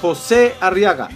[0.00, 1.08] José Arriaga.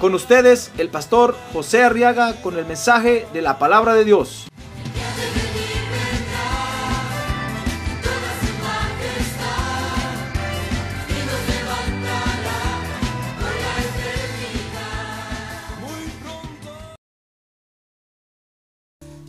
[0.00, 4.46] Con ustedes, el pastor José Arriaga con el mensaje de la palabra de Dios.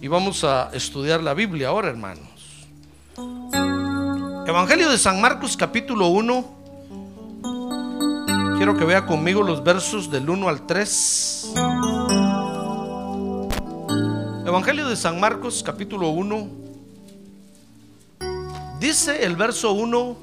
[0.01, 2.67] Y vamos a estudiar la Biblia ahora, hermanos.
[4.47, 6.58] Evangelio de San Marcos capítulo 1.
[8.59, 11.53] Quiero que vea conmigo los versos del 1 al 3.
[14.45, 16.49] Evangelio de San Marcos capítulo 1.
[18.81, 20.17] Dice el verso 1.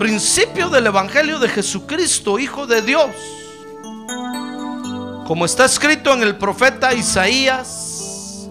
[0.00, 3.14] Principio del Evangelio de Jesucristo, Hijo de Dios.
[5.24, 8.48] Como está escrito en el profeta Isaías.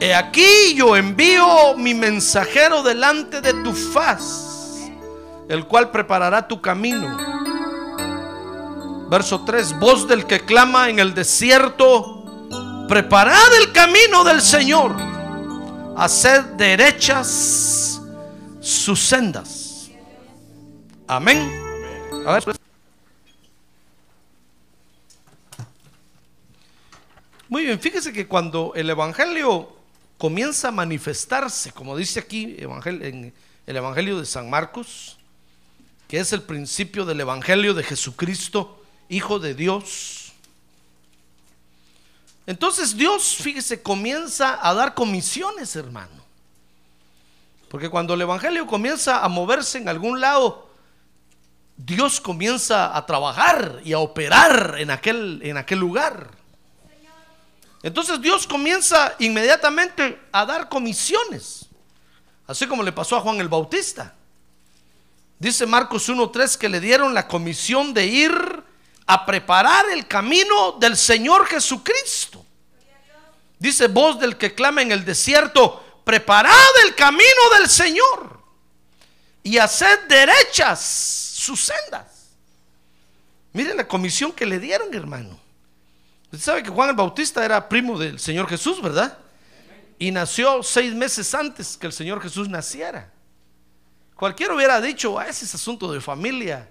[0.00, 4.45] He aquí yo envío mi mensajero delante de tu faz,
[5.48, 7.16] el cual preparará tu camino.
[9.08, 14.96] Verso 3, voz del que clama en el desierto, preparad el camino del Señor,
[15.96, 18.00] haced derechas
[18.60, 19.90] sus sendas.
[21.06, 21.62] Amén.
[27.48, 29.76] Muy bien, fíjese que cuando el Evangelio
[30.18, 33.32] comienza a manifestarse, como dice aquí en
[33.66, 35.16] el Evangelio de San Marcos,
[36.08, 40.32] que es el principio del Evangelio de Jesucristo, Hijo de Dios.
[42.46, 46.24] Entonces Dios, fíjese, comienza a dar comisiones, hermano.
[47.68, 50.68] Porque cuando el Evangelio comienza a moverse en algún lado,
[51.76, 56.30] Dios comienza a trabajar y a operar en aquel, en aquel lugar.
[57.82, 61.66] Entonces Dios comienza inmediatamente a dar comisiones,
[62.46, 64.14] así como le pasó a Juan el Bautista.
[65.38, 68.64] Dice Marcos 1.3 que le dieron la comisión de ir
[69.06, 72.44] a preparar el camino del Señor Jesucristo.
[73.58, 76.52] Dice voz del que clama en el desierto, preparad
[76.84, 78.40] el camino del Señor
[79.42, 82.30] y haced derechas sus sendas.
[83.52, 85.38] Mire la comisión que le dieron, hermano.
[86.24, 89.16] Usted sabe que Juan el Bautista era primo del Señor Jesús, ¿verdad?
[89.98, 93.10] Y nació seis meses antes que el Señor Jesús naciera.
[94.16, 96.70] Cualquiera hubiera dicho, ah, ese es asunto de familia.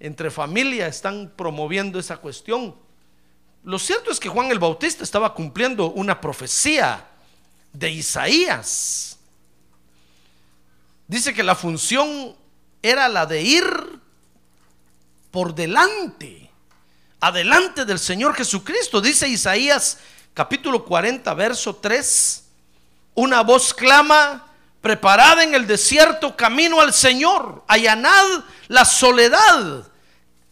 [0.00, 2.74] Entre familia están promoviendo esa cuestión.
[3.62, 7.06] Lo cierto es que Juan el Bautista estaba cumpliendo una profecía
[7.72, 9.18] de Isaías.
[11.06, 12.34] Dice que la función
[12.82, 14.00] era la de ir
[15.30, 16.50] por delante,
[17.20, 19.00] adelante del Señor Jesucristo.
[19.00, 19.98] Dice Isaías
[20.34, 22.44] capítulo 40, verso 3.
[23.14, 24.47] Una voz clama,
[24.80, 29.86] preparad en el desierto camino al Señor, allanad la soledad,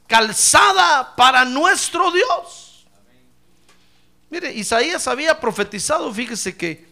[0.07, 2.87] calzada para nuestro Dios.
[4.31, 6.87] Mire, Isaías había profetizado, fíjese que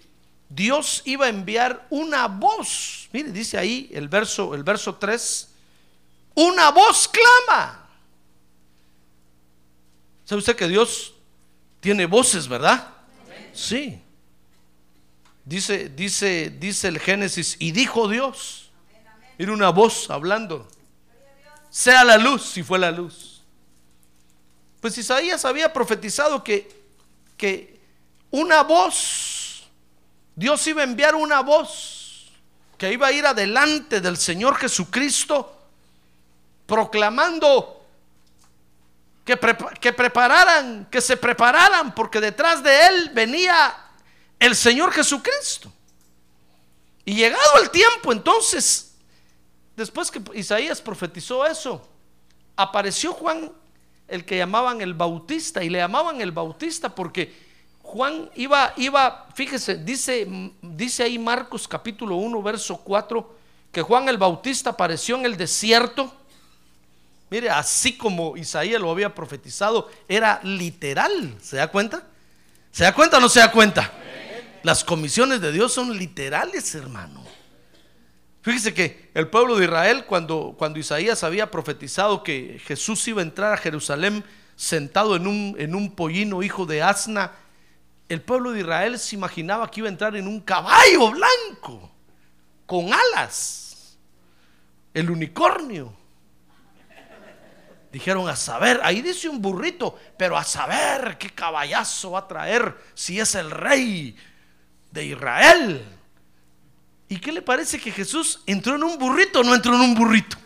[0.48, 3.08] Dios iba a enviar una voz.
[3.12, 5.48] Mire, dice ahí el verso, el verso 3.
[6.36, 7.88] Una voz clama.
[10.24, 11.12] ¿Sabe usted que Dios
[11.80, 12.88] tiene voces, verdad?
[13.52, 14.00] Sí.
[15.44, 18.70] Dice, dice, dice el Génesis, y dijo Dios.
[19.36, 20.68] Era una voz hablando.
[21.68, 23.42] Sea la luz, si fue la luz.
[24.80, 26.68] Pues Isaías había profetizado que,
[27.36, 27.80] que
[28.30, 29.68] una voz,
[30.36, 32.30] Dios iba a enviar una voz
[32.78, 35.56] que iba a ir adelante del Señor Jesucristo,
[36.66, 37.84] proclamando
[39.24, 39.38] que,
[39.80, 43.83] que prepararan, que se prepararan, porque detrás de él venía
[44.44, 45.72] el Señor Jesucristo.
[47.04, 48.94] Y llegado el tiempo, entonces,
[49.76, 51.86] después que Isaías profetizó eso,
[52.56, 53.52] apareció Juan,
[54.08, 57.34] el que llamaban el Bautista, y le llamaban el Bautista porque
[57.82, 60.26] Juan iba, iba, fíjese, dice,
[60.62, 63.36] dice ahí Marcos capítulo 1, verso 4,
[63.70, 66.12] que Juan el Bautista apareció en el desierto.
[67.30, 71.34] Mire, así como Isaías lo había profetizado, era literal.
[71.42, 72.04] ¿Se da cuenta?
[72.70, 73.92] ¿Se da cuenta o no se da cuenta?
[74.64, 77.22] Las comisiones de Dios son literales, hermano.
[78.40, 83.24] Fíjese que el pueblo de Israel, cuando, cuando Isaías había profetizado que Jesús iba a
[83.24, 84.24] entrar a Jerusalén
[84.56, 87.32] sentado en un, en un pollino hijo de asna,
[88.08, 91.92] el pueblo de Israel se imaginaba que iba a entrar en un caballo blanco,
[92.64, 93.98] con alas,
[94.94, 95.94] el unicornio.
[97.92, 102.74] Dijeron a saber, ahí dice un burrito, pero a saber qué caballazo va a traer
[102.94, 104.16] si es el rey
[104.94, 105.84] de Israel.
[107.08, 109.94] ¿Y qué le parece que Jesús entró en un burrito o no entró en un
[109.94, 110.36] burrito?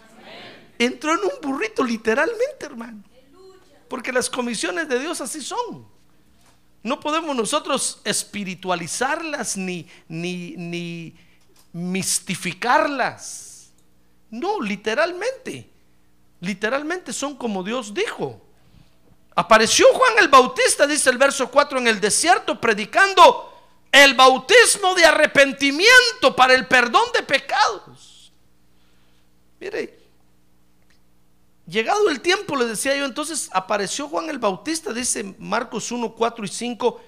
[0.79, 3.05] Entró en un burrito literalmente, hermano.
[3.89, 5.87] Porque las comisiones de Dios así son.
[6.83, 11.15] No podemos nosotros espiritualizarlas ni, ni, ni
[11.73, 13.71] mistificarlas.
[14.31, 15.69] No, literalmente.
[16.41, 18.41] Literalmente son como Dios dijo.
[19.35, 23.58] Apareció Juan el Bautista, dice el verso 4, en el desierto predicando
[23.93, 28.33] el bautismo de arrepentimiento para el perdón de pecados.
[29.61, 29.99] Mire,
[31.67, 36.45] llegado el tiempo, le decía yo, entonces apareció Juan el Bautista, dice Marcos 1, 4
[36.45, 37.01] y 5,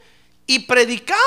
[0.47, 1.19] y predicaba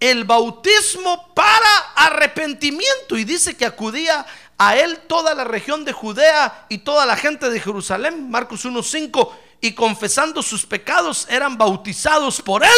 [0.00, 3.16] el bautismo para arrepentimiento.
[3.16, 4.26] Y dice que acudía
[4.58, 8.82] a él toda la región de Judea y toda la gente de Jerusalén, Marcos 1,
[8.82, 12.70] 5, y confesando sus pecados eran bautizados por él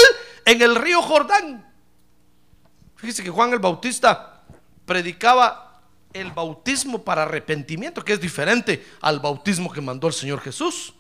[0.45, 1.66] en el río Jordán.
[3.07, 4.43] Fíjese que Juan el Bautista
[4.85, 5.81] predicaba
[6.13, 10.93] el bautismo para arrepentimiento, que es diferente al bautismo que mandó el Señor Jesús.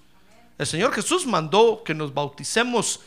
[0.56, 3.00] El Señor Jesús mandó que nos bauticemos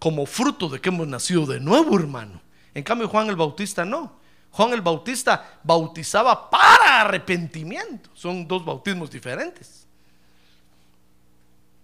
[0.00, 2.40] como fruto de que hemos nacido de nuevo, hermano.
[2.74, 4.18] En cambio, Juan el Bautista no.
[4.50, 8.10] Juan el Bautista bautizaba para arrepentimiento.
[8.14, 9.86] Son dos bautismos diferentes.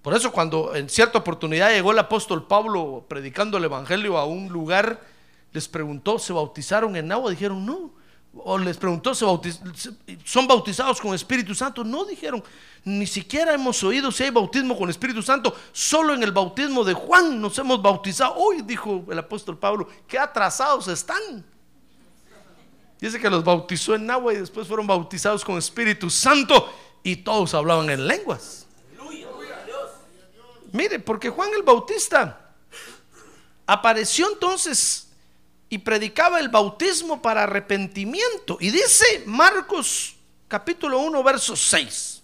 [0.02, 4.48] Por eso cuando en cierta oportunidad llegó el apóstol Pablo predicando el Evangelio a un
[4.48, 4.98] lugar,
[5.52, 7.30] les preguntó, ¿se bautizaron en agua?
[7.30, 7.92] Dijeron, no.
[8.32, 11.82] O les preguntó, ¿son bautizados con Espíritu Santo?
[11.82, 12.42] No, dijeron,
[12.84, 15.54] ni siquiera hemos oído si hay bautismo con Espíritu Santo.
[15.72, 18.34] Solo en el bautismo de Juan nos hemos bautizado.
[18.36, 21.44] Hoy, dijo el apóstol Pablo, qué atrasados están.
[23.00, 27.52] Dice que los bautizó en agua y después fueron bautizados con Espíritu Santo y todos
[27.54, 28.66] hablaban en lenguas.
[30.72, 32.52] Mire, porque Juan el Bautista
[33.66, 35.09] apareció entonces
[35.70, 38.58] y predicaba el bautismo para arrepentimiento.
[38.60, 40.16] Y dice Marcos
[40.48, 42.20] capítulo 1, verso 6.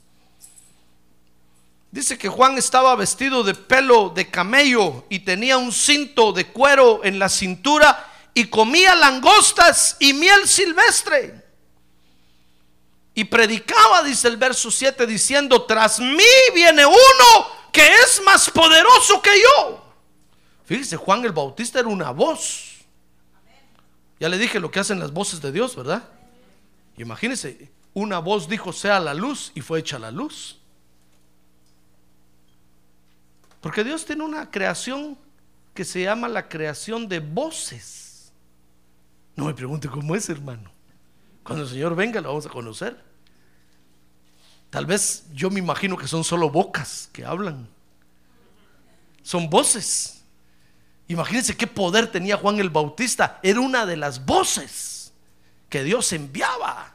[1.93, 7.05] Dice que Juan estaba vestido de pelo de camello y tenía un cinto de cuero
[7.05, 11.47] en la cintura y comía langostas y miel silvestre.
[13.15, 19.23] Y predicaba, dice el verso 7, diciendo, tras mí viene uno que es más poderoso
[19.23, 19.83] que yo.
[20.65, 22.75] Fíjese, Juan el Bautista era una voz
[24.19, 26.09] ya le dije lo que hacen las voces de Dios, ¿verdad?
[26.97, 30.59] Imagínense, una voz dijo sea la luz y fue hecha la luz.
[33.61, 35.19] Porque Dios tiene una creación
[35.75, 38.33] que se llama la creación de voces.
[39.35, 40.71] No me pregunte cómo es, hermano.
[41.43, 43.03] Cuando el Señor venga lo vamos a conocer.
[44.71, 47.69] Tal vez yo me imagino que son solo bocas que hablan.
[49.23, 50.16] Son voces.
[51.08, 53.38] Imagínense qué poder tenía Juan el Bautista.
[53.43, 55.12] Era una de las voces
[55.69, 56.93] que Dios enviaba.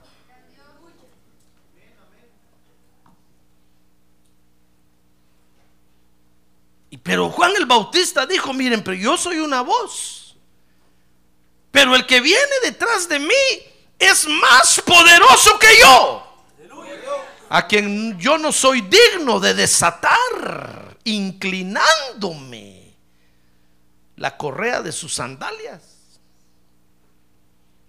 [7.03, 10.35] Pero Juan el Bautista dijo, miren, pero yo soy una voz.
[11.71, 13.33] Pero el que viene detrás de mí
[13.97, 16.27] es más poderoso que yo.
[17.49, 22.90] A quien yo no soy digno de desatar, inclinándome
[24.21, 26.19] la correa de sus sandalias.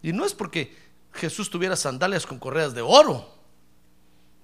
[0.03, 0.75] Y no es porque
[1.13, 3.29] Jesús tuviera sandalias con correas de oro.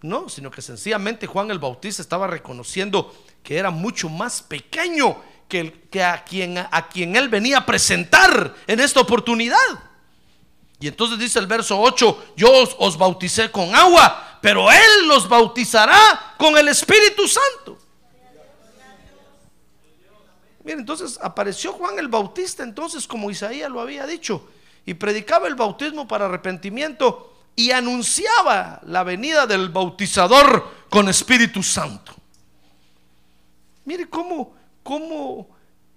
[0.02, 5.16] No, sino que sencillamente Juan el Bautista estaba reconociendo que era mucho más pequeño
[5.48, 9.56] que, el, que a, quien, a quien él venía a presentar en esta oportunidad.
[10.78, 15.26] Y entonces dice el verso 8, yo os, os bauticé con agua, pero él los
[15.26, 17.87] bautizará con el Espíritu Santo
[20.72, 24.48] entonces apareció Juan el Bautista, entonces como Isaías lo había dicho,
[24.84, 32.14] y predicaba el bautismo para arrepentimiento y anunciaba la venida del bautizador con Espíritu Santo.
[33.84, 35.48] Mire cómo, cómo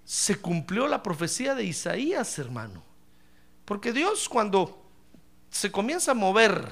[0.04, 2.82] se cumplió la profecía de Isaías, hermano.
[3.64, 4.82] Porque Dios cuando
[5.50, 6.68] se comienza a mover,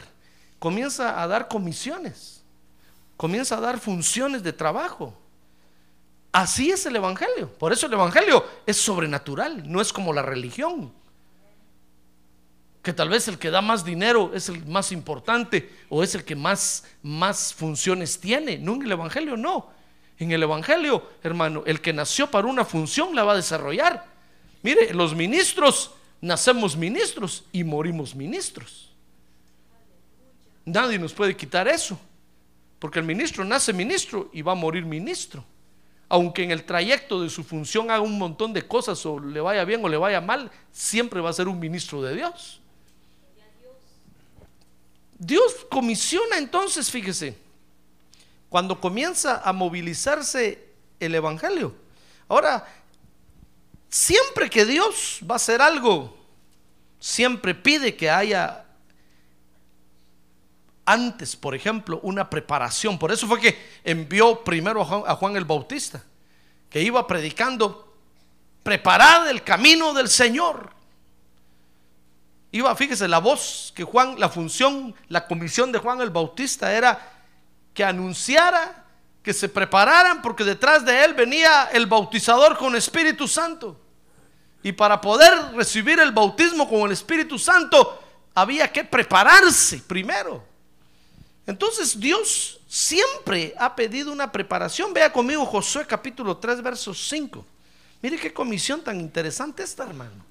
[0.59, 2.43] comienza a dar comisiones,
[3.17, 5.15] comienza a dar funciones de trabajo.
[6.33, 7.53] Así es el Evangelio.
[7.59, 10.93] Por eso el Evangelio es sobrenatural, no es como la religión.
[12.83, 16.25] que tal vez el que da más dinero es el más importante o es el
[16.25, 18.57] que más, más funciones tiene.
[18.57, 19.69] No en el Evangelio, no.
[20.19, 24.07] En el Evangelio, hermano, el que nació para una función la va a desarrollar.
[24.63, 25.91] Mire, los ministros
[26.23, 28.91] nacemos ministros y morimos ministros.
[30.65, 31.99] Nadie nos puede quitar eso.
[32.79, 35.45] Porque el ministro nace ministro y va a morir ministro.
[36.11, 39.65] Aunque en el trayecto de su función haga un montón de cosas o le vaya
[39.65, 42.61] bien o le vaya mal, siempre va a ser un ministro de Dios.
[45.17, 47.39] Dios comisiona entonces, fíjese,
[48.49, 50.67] cuando comienza a movilizarse
[50.99, 51.75] el Evangelio.
[52.29, 52.67] Ahora,
[53.89, 56.17] siempre que Dios va a hacer algo,
[56.99, 58.65] siempre pide que haya
[60.85, 62.99] antes, por ejemplo, una preparación.
[62.99, 66.03] Por eso fue que envió primero a Juan, el Bautista,
[66.69, 67.95] que iba predicando,
[68.63, 70.71] preparad el camino del Señor.
[72.53, 77.21] Iba, fíjese, la voz que Juan, la función, la comisión de Juan el Bautista era
[77.73, 78.85] que anunciara,
[79.23, 83.79] que se prepararan, porque detrás de él venía el bautizador con Espíritu Santo.
[84.63, 88.03] Y para poder recibir el bautismo con el Espíritu Santo,
[88.35, 90.50] había que prepararse primero.
[91.47, 94.93] Entonces Dios siempre ha pedido una preparación.
[94.93, 97.45] Vea conmigo Josué capítulo 3, verso 5.
[98.03, 100.25] Mire qué comisión tan interesante esta, hermano.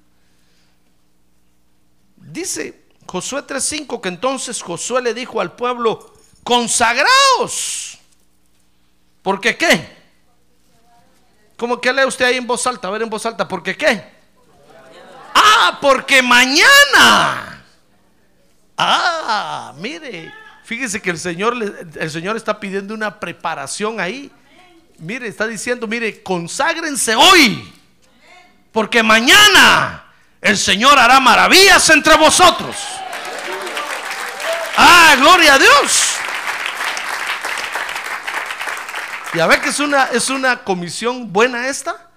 [2.16, 6.14] Dice Josué 3:5 que entonces Josué le dijo al pueblo,
[6.44, 7.98] consagraos.
[9.22, 9.98] ¿Porque qué?
[11.56, 12.88] ¿Cómo que lee usted ahí en voz alta?
[12.88, 14.02] A ver en voz alta, ¿porque qué?
[15.34, 17.64] Ah, porque mañana.
[18.78, 20.32] Ah, mire,
[20.70, 21.56] fíjese que el Señor,
[21.96, 24.30] el Señor está pidiendo una preparación ahí.
[24.98, 27.72] Mire, está diciendo, mire, conságrense hoy.
[28.70, 30.04] Porque mañana
[30.40, 32.76] el Señor hará maravillas entre vosotros.
[34.76, 36.14] Ah, gloria a Dios.
[39.34, 42.10] Y a ver que es una, es una comisión buena esta.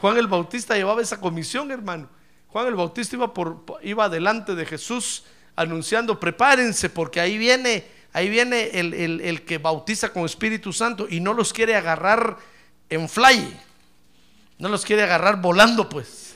[0.00, 2.08] Juan el Bautista llevaba esa comisión, hermano.
[2.46, 5.24] Juan el Bautista iba, por, iba delante de Jesús
[5.54, 11.20] anunciando, prepárense porque ahí viene, ahí viene el, el que bautiza con Espíritu Santo y
[11.20, 12.36] no los quiere agarrar
[12.88, 13.58] en fly.
[14.58, 16.28] No los quiere agarrar volando, pues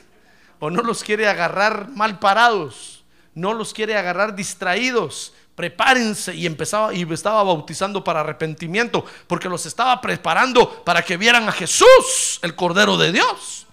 [0.63, 3.03] o no los quiere agarrar mal parados,
[3.35, 5.33] no los quiere agarrar distraídos.
[5.55, 11.49] Prepárense y empezaba y estaba bautizando para arrepentimiento, porque los estaba preparando para que vieran
[11.49, 13.67] a Jesús, el Cordero de Dios.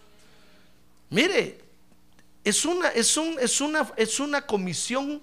[1.11, 1.61] Mire,
[2.43, 5.23] es una, es un, es una, es una comisión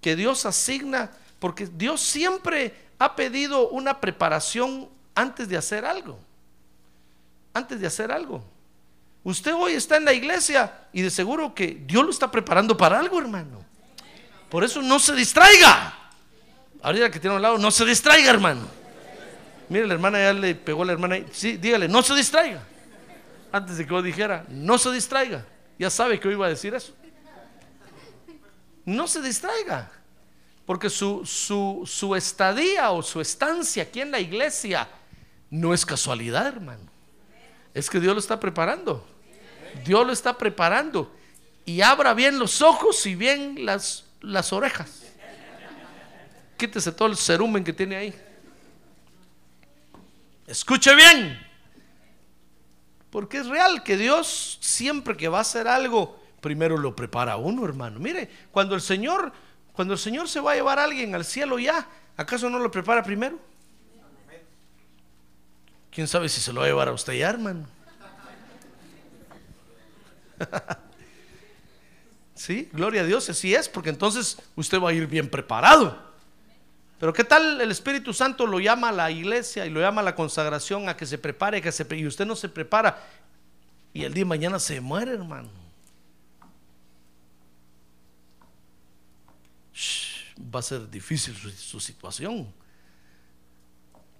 [0.00, 1.10] que Dios asigna,
[1.42, 6.16] porque Dios siempre ha pedido una preparación antes de hacer algo.
[7.52, 8.44] Antes de hacer algo.
[9.24, 12.96] Usted hoy está en la iglesia y de seguro que Dios lo está preparando para
[12.96, 13.64] algo, hermano.
[14.48, 15.92] Por eso no se distraiga.
[16.80, 18.68] Ahorita que tiene a un lado, no se distraiga, hermano.
[19.68, 21.16] Mire, la hermana ya le pegó a la hermana.
[21.32, 22.62] Sí, dígale, no se distraiga.
[23.50, 25.44] Antes de que yo dijera, no se distraiga.
[25.76, 26.94] Ya sabe que yo iba a decir eso.
[28.84, 29.90] No se distraiga.
[30.66, 34.88] Porque su, su, su estadía o su estancia aquí en la iglesia
[35.50, 36.90] no es casualidad, hermano.
[37.74, 39.06] Es que Dios lo está preparando.
[39.84, 41.14] Dios lo está preparando.
[41.64, 45.02] Y abra bien los ojos y bien las, las orejas.
[46.56, 48.14] Quítese todo el cerumen que tiene ahí.
[50.46, 51.38] Escuche bien.
[53.10, 57.36] Porque es real que Dios siempre que va a hacer algo, primero lo prepara a
[57.36, 58.00] uno, hermano.
[58.00, 59.32] Mire, cuando el Señor,
[59.72, 61.86] cuando el Señor se va a llevar a alguien al cielo ya,
[62.16, 63.38] ¿acaso no lo prepara primero?
[65.90, 67.66] ¿Quién sabe si se lo va a llevar a usted ya, hermano?
[72.34, 75.96] Sí, gloria a Dios, así es, porque entonces usted va a ir bien preparado.
[76.98, 80.04] Pero ¿qué tal el Espíritu Santo lo llama a la iglesia y lo llama a
[80.04, 83.00] la consagración a que se prepare, que se, y usted no se prepara
[83.94, 85.61] y el día de mañana se muere, hermano?
[90.42, 92.52] Va a ser difícil su situación.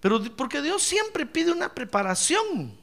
[0.01, 2.77] Pero porque Dios siempre pide una preparación.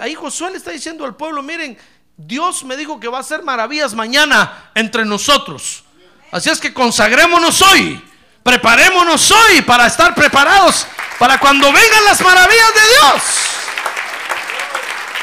[0.00, 1.78] Ahí Josué le está diciendo al pueblo, miren,
[2.16, 5.84] Dios me dijo que va a hacer maravillas mañana entre nosotros.
[6.32, 8.02] Así es que consagrémonos hoy,
[8.42, 10.86] preparémonos hoy para estar preparados
[11.18, 13.22] para cuando vengan las maravillas de Dios.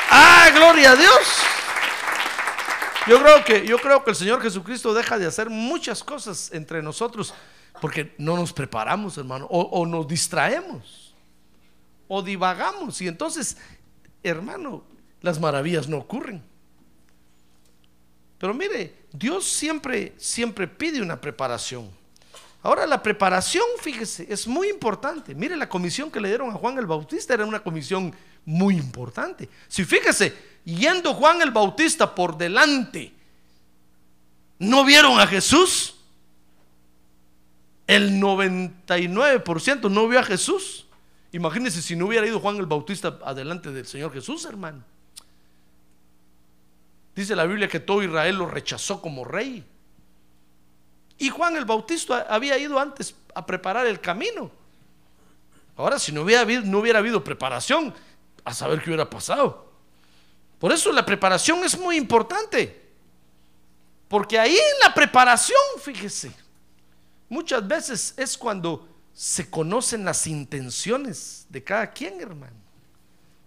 [0.10, 1.20] Ah, gloria a Dios.
[3.08, 6.82] Yo creo que yo creo que el Señor Jesucristo deja de hacer muchas cosas entre
[6.82, 7.34] nosotros
[7.82, 11.14] porque no nos preparamos, hermano, o, nos distraemos,
[12.08, 13.02] o divagamos.
[13.02, 13.58] Y entonces,
[14.22, 14.86] hermano,
[15.22, 16.42] las maravillas no ocurren.
[18.38, 21.90] Pero mire, Dios siempre, siempre pide una preparación.
[22.62, 25.36] Ahora la preparación, fíjese, es muy importante.
[25.36, 29.50] Mire, la comisión que le dieron a Juan el Bautista era una comisión muy importante.
[29.68, 30.36] Si fíjese,
[30.66, 33.14] yendo Juan el Bautista por delante,
[34.60, 35.96] ¿no vieron a Jesús?
[37.88, 40.86] El 99% no vio a Jesús.
[41.32, 44.84] Imagínense si no hubiera ido Juan el Bautista adelante del Señor Jesús, hermano.
[47.16, 49.64] Dice la Biblia que todo Israel lo rechazó como rey.
[51.18, 54.52] Y Juan el Bautista había ido antes a preparar el camino.
[55.76, 57.94] Ahora, si no hubiera habido, no hubiera habido preparación,
[58.46, 59.72] a saber qué hubiera pasado.
[60.60, 62.82] Por eso la preparación es muy importante.
[64.08, 66.32] Porque ahí en la preparación, fíjese,
[67.30, 72.56] muchas veces es cuando se conocen las intenciones de cada quien, hermano.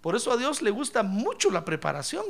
[0.00, 2.24] Por eso a Dios le gusta mucho la preparación.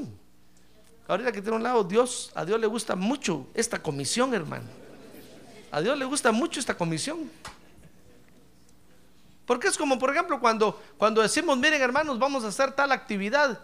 [1.08, 4.66] Ahorita que tiene un lado, Dios, a Dios le gusta mucho esta comisión, hermano.
[5.70, 7.30] A Dios le gusta mucho esta comisión.
[9.46, 13.60] Porque es como, por ejemplo, cuando, cuando decimos, miren hermanos, vamos a hacer tal actividad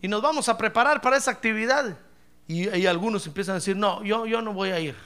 [0.00, 1.96] y nos vamos a preparar para esa actividad.
[2.46, 4.96] Y, algunos empiezan a decir, no, yo, yo no voy a ir.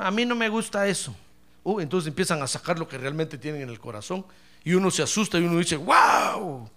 [0.00, 1.14] A mí no me gusta eso.
[1.62, 4.24] Uh, entonces empiezan a sacar lo que realmente tienen en el corazón.
[4.64, 6.68] Y uno se asusta y uno dice, wow.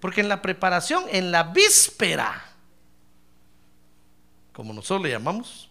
[0.00, 2.44] Porque en la preparación, en la víspera,
[4.52, 5.68] como nosotros le llamamos,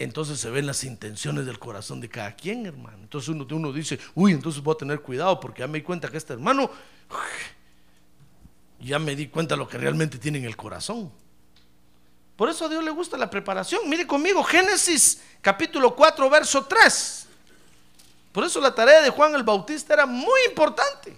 [0.00, 2.96] entonces se ven las intenciones del corazón de cada quien, hermano.
[3.02, 6.16] Entonces uno, dice, uy, entonces voy a tener cuidado porque ya me di cuenta que
[6.16, 6.70] este hermano,
[8.80, 11.12] ya me di cuenta lo que realmente tiene en el corazón.
[12.34, 13.86] Por eso a Dios le gusta la preparación.
[13.90, 17.26] Mire conmigo, Génesis capítulo 4, verso 3.
[18.32, 21.14] Por eso la tarea de Juan el Bautista era muy importante.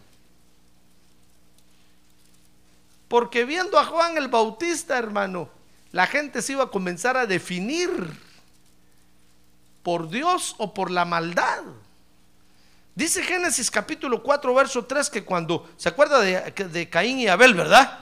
[3.07, 5.49] Porque viendo a Juan el Bautista, hermano,
[5.93, 8.32] la gente se iba a comenzar a definir
[9.83, 11.63] por Dios o por la maldad.
[12.95, 18.01] Dice Génesis capítulo 4, verso 3 que cuando, ¿se acuerda de, Caín y Abel, verdad?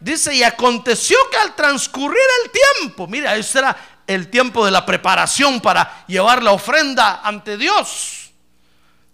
[0.00, 3.76] Dice, y aconteció que al transcurrir el tiempo, mira, ese era
[4.06, 8.32] el tiempo de la preparación para llevar la ofrenda ante Dios.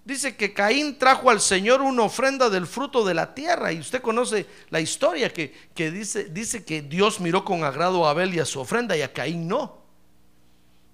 [0.05, 3.73] Dice que Caín trajo al Señor una ofrenda del fruto de la tierra.
[3.73, 8.11] Y usted conoce la historia que, que dice, dice que Dios miró con agrado a
[8.11, 9.82] Abel y a su ofrenda y a Caín no.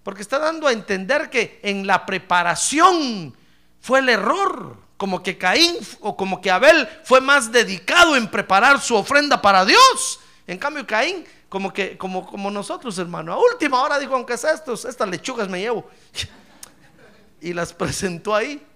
[0.08, 3.36] Porque está dando a entender que en la preparación
[3.78, 4.78] fue el error.
[4.96, 9.66] Como que Caín o como que Abel fue más dedicado en preparar su ofrenda para
[9.66, 10.20] Dios.
[10.46, 14.54] En cambio Caín, como que como, como nosotros, hermano, a última hora dijo, aunque sea
[14.54, 15.86] estos, estas lechugas me llevo.
[17.42, 18.66] Y las presentó ahí.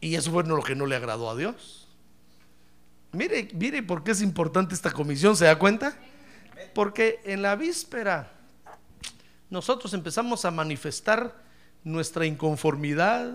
[0.00, 1.88] Y eso fue lo que no le agradó a Dios.
[3.12, 5.94] Mire, mire por qué es importante esta comisión, ¿se da cuenta?
[6.72, 8.30] Porque en la víspera
[9.54, 11.32] nosotros empezamos a manifestar
[11.84, 13.30] nuestra inconformidad,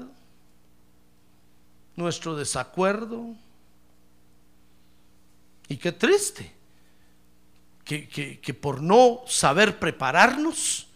[1.95, 3.37] nuestro desacuerdo.
[5.69, 6.53] Y qué triste
[7.85, 10.87] que, por no saber prepararnos,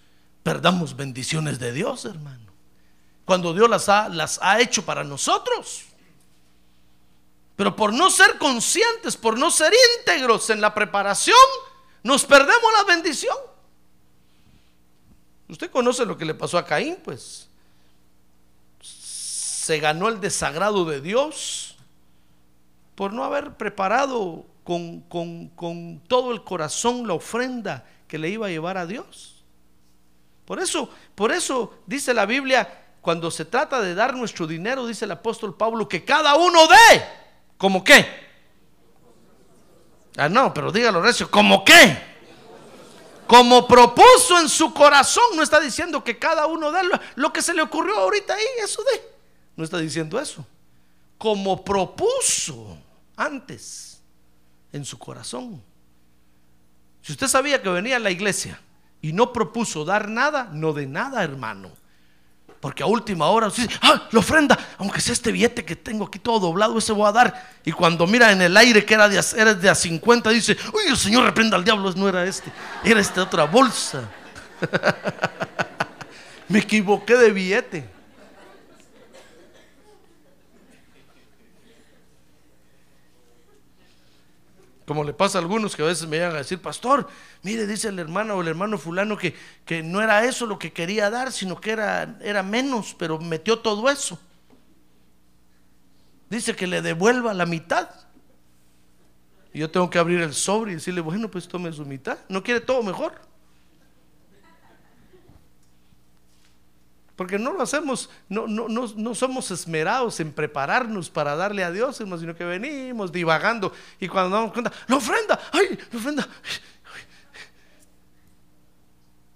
[0.43, 2.51] perdamos bendiciones de Dios, hermano.
[3.23, 5.86] Cuando Dios las ha, las ha hecho para nosotros.
[7.55, 11.38] Pero por no ser conscientes, por no ser íntegros en la preparación,
[12.03, 13.52] nos perdemos la bendición.
[15.53, 17.47] Usted conoce lo que le pasó a Caín, pues.
[18.81, 21.75] Se ganó el desagrado de Dios
[22.95, 28.49] por no haber preparado con, con, todo el corazón la ofrenda que le iba a
[28.49, 29.43] llevar a Dios.
[30.45, 35.05] Por eso, por eso dice la Biblia, cuando se trata de dar nuestro dinero, dice
[35.05, 37.05] el apóstol Pablo, que cada uno dé.
[37.59, 38.07] ¿Como qué?
[40.17, 42.12] Ah, no, pero dígalo recio, ¿como qué?
[43.27, 47.41] Como propuso en su corazón, no está diciendo que cada uno de lo, lo que
[47.41, 49.13] se le ocurrió ahorita ahí, eso de.
[49.55, 50.45] No está diciendo eso.
[51.17, 52.77] Como propuso
[53.15, 54.01] antes
[54.71, 55.63] en su corazón.
[57.01, 58.59] Si usted sabía que venía a la iglesia
[59.01, 61.71] y no propuso dar nada, no de nada, hermano.
[62.63, 66.17] Porque a última hora dice, ah, la ofrenda, aunque sea este billete que tengo aquí
[66.17, 67.49] todo doblado, ese voy a dar.
[67.65, 70.84] Y cuando mira en el aire que era de, era de a 50, dice, uy,
[70.88, 72.49] el Señor reprenda al diablo, no era este,
[72.86, 74.10] era esta otra bolsa.
[76.47, 77.89] Me equivoqué de billete.
[84.85, 87.07] Como le pasa a algunos que a veces me llegan a decir, pastor,
[87.41, 89.33] mire, dice el hermano o el hermano fulano que,
[89.65, 93.59] que no era eso lo que quería dar, sino que era, era menos, pero metió
[93.59, 94.19] todo eso.
[96.29, 97.89] Dice que le devuelva la mitad.
[99.53, 102.17] Y yo tengo que abrir el sobre y decirle, bueno, pues tome su mitad.
[102.27, 103.13] ¿No quiere todo mejor?
[107.15, 111.99] Porque no lo hacemos, no, no, no, somos esmerados en prepararnos para darle a Dios,
[111.99, 113.71] hermano, sino que venimos divagando.
[113.99, 116.28] Y cuando nos damos cuenta, la ofrenda, ay, la ofrenda.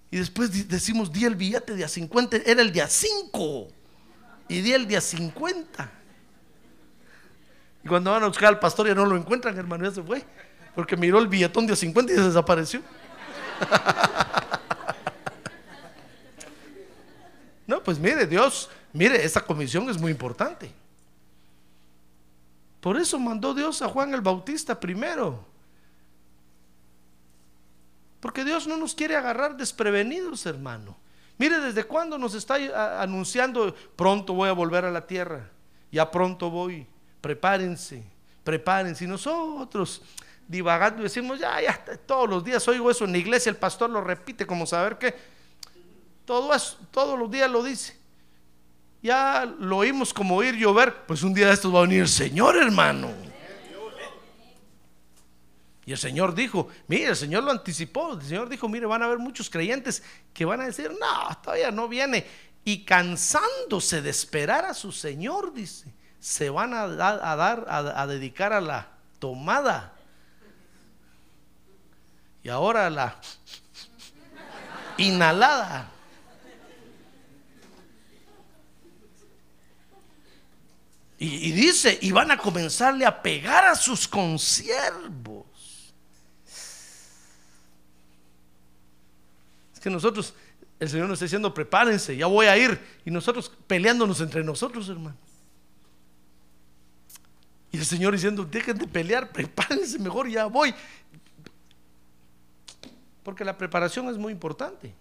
[0.09, 3.67] Y después decimos, di el billete de a 50, era el día 5.
[4.47, 5.91] Y di el día 50.
[7.83, 10.25] Y cuando van a buscar al pastor ya no lo encuentran, hermano, ya se fue.
[10.73, 12.81] Porque miró el billetón de a 50 y se desapareció.
[17.67, 20.71] No, pues mire, Dios, mire, esta comisión es muy importante.
[22.79, 25.45] Por eso mandó Dios a Juan el Bautista primero.
[28.21, 30.95] Porque Dios no nos quiere agarrar desprevenidos, hermano.
[31.37, 32.55] Mire, desde cuándo nos está
[33.01, 35.49] anunciando, pronto voy a volver a la tierra,
[35.91, 36.87] ya pronto voy,
[37.21, 38.03] prepárense,
[38.43, 39.03] prepárense.
[39.03, 40.01] Y nosotros
[40.47, 44.01] divagando decimos, ya, ya, todos los días oigo eso en la iglesia, el pastor lo
[44.01, 45.13] repite como saber que
[46.27, 47.97] todo eso, todos los días lo dice.
[49.01, 52.09] Ya lo oímos como oír llover, pues un día de estos va a venir el
[52.09, 53.09] Señor, hermano.
[55.85, 59.05] Y el Señor dijo, mire, el Señor lo anticipó, el Señor dijo, mire, van a
[59.05, 62.27] haber muchos creyentes que van a decir, no, todavía no viene.
[62.65, 68.01] Y cansándose de esperar a su Señor, dice, se van a, da- a dar, a,
[68.01, 69.93] a dedicar a la tomada.
[72.43, 73.15] Y ahora la
[74.97, 75.91] inhalada.
[81.19, 85.45] Y, dice, y van a comenzarle a pegar a sus consiervos.
[89.73, 90.35] Es que nosotros,
[90.79, 92.79] el Señor nos está diciendo, prepárense, ya voy a ir.
[93.03, 95.17] Y nosotros peleándonos entre nosotros, hermano.
[97.71, 100.73] Y el Señor diciendo, dejen de pelear, prepárense mejor, ya voy.
[103.23, 104.93] Porque la preparación es muy importante.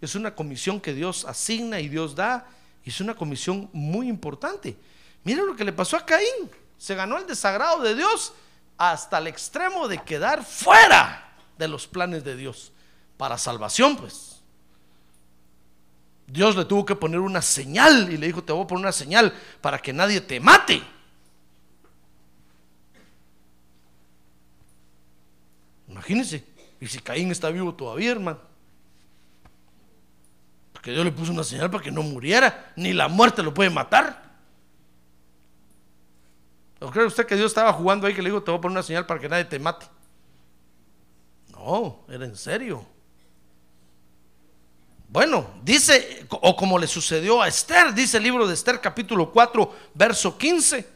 [0.00, 2.48] Es una comisión que Dios asigna y Dios da.
[2.84, 4.76] Y es una comisión muy importante.
[5.24, 6.50] Miren lo que le pasó a Caín.
[6.78, 8.32] Se ganó el desagrado de Dios
[8.76, 12.72] hasta el extremo de quedar fuera de los planes de Dios.
[13.16, 14.40] Para salvación, pues.
[16.26, 18.92] Dios le tuvo que poner una señal y le dijo, te voy a poner una
[18.92, 20.82] señal para que nadie te mate.
[25.88, 26.44] Imagínense.
[26.80, 28.40] Y si Caín está vivo todavía, hermano.
[30.72, 32.72] Porque Dios le puso una señal para que no muriera.
[32.74, 34.21] Ni la muerte lo puede matar.
[36.82, 38.76] ¿O cree usted que Dios estaba jugando ahí que le dijo, te voy a poner
[38.76, 39.86] una señal para que nadie te mate?
[41.52, 42.84] No, era en serio.
[45.08, 49.76] Bueno, dice, o como le sucedió a Esther, dice el libro de Esther capítulo 4,
[49.94, 50.88] verso 15.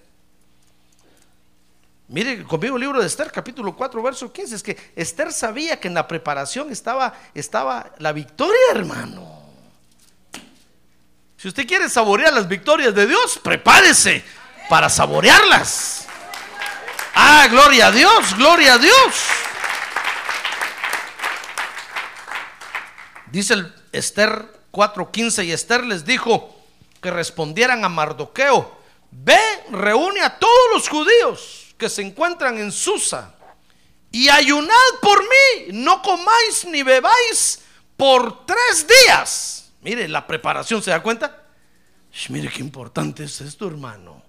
[2.08, 4.54] Mire conmigo el libro de Esther, capítulo 4, verso 15.
[4.56, 9.42] Es que Esther sabía que en la preparación estaba, estaba la victoria, hermano.
[11.36, 14.24] Si usted quiere saborear las victorias de Dios, prepárese
[14.68, 16.06] para saborearlas.
[17.14, 19.14] Ah, gloria a Dios, gloria a Dios.
[23.30, 26.54] Dice el Esther 4:15 y Esther les dijo
[27.00, 29.38] que respondieran a Mardoqueo, ve,
[29.70, 33.34] reúne a todos los judíos que se encuentran en Susa
[34.10, 37.62] y ayunad por mí, no comáis ni bebáis
[37.96, 39.70] por tres días.
[39.82, 41.44] Mire, la preparación, ¿se da cuenta?
[42.28, 44.25] Mire qué importante es esto, hermano.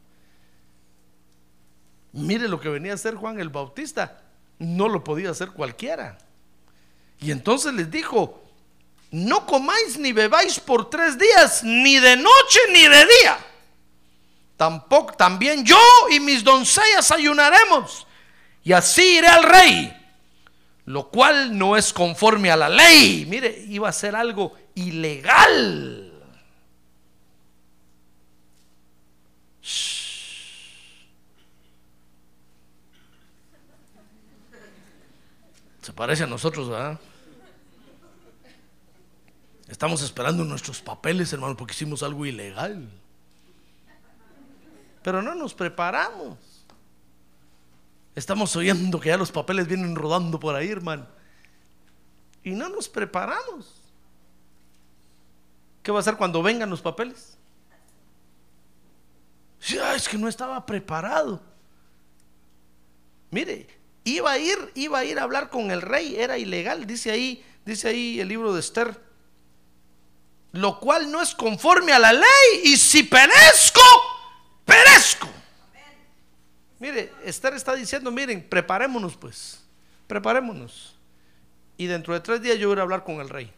[2.18, 4.22] Mire lo que venía a hacer Juan el Bautista.
[4.58, 6.18] No lo podía hacer cualquiera.
[7.20, 8.44] Y entonces les dijo,
[9.12, 13.38] no comáis ni bebáis por tres días, ni de noche ni de día.
[14.56, 15.78] Tampoco, también yo
[16.10, 18.08] y mis doncellas ayunaremos.
[18.64, 19.94] Y así iré al rey.
[20.86, 23.28] Lo cual no es conforme a la ley.
[23.30, 26.07] Mire, iba a ser algo ilegal.
[35.88, 37.00] Se parece a nosotros, ¿verdad?
[39.70, 42.90] Estamos esperando nuestros papeles, hermano, porque hicimos algo ilegal.
[45.02, 46.38] Pero no nos preparamos.
[48.16, 51.08] Estamos oyendo que ya los papeles vienen rodando por ahí, hermano.
[52.44, 53.82] Y no nos preparamos.
[55.84, 57.38] ¿Qué va a hacer cuando vengan los papeles?
[59.66, 61.42] Ya, es que no estaba preparado.
[63.32, 63.77] Mire,
[64.08, 67.44] iba a ir, iba a ir a hablar con el rey, era ilegal, dice ahí,
[67.66, 69.00] dice ahí el libro de Esther.
[70.54, 73.82] Lo cual no es conforme a la ley, y si perezco,
[74.66, 75.28] perezco.
[76.80, 79.64] Mire, Esther está diciendo, miren, preparémonos pues,
[80.08, 80.96] preparémonos.
[81.76, 83.52] Y dentro de tres días yo voy a hablar con el rey.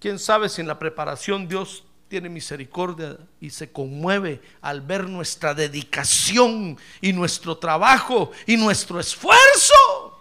[0.00, 5.54] ¿Quién sabe si en la preparación Dios tiene misericordia y se conmueve al ver nuestra
[5.54, 10.20] dedicación y nuestro trabajo y nuestro esfuerzo?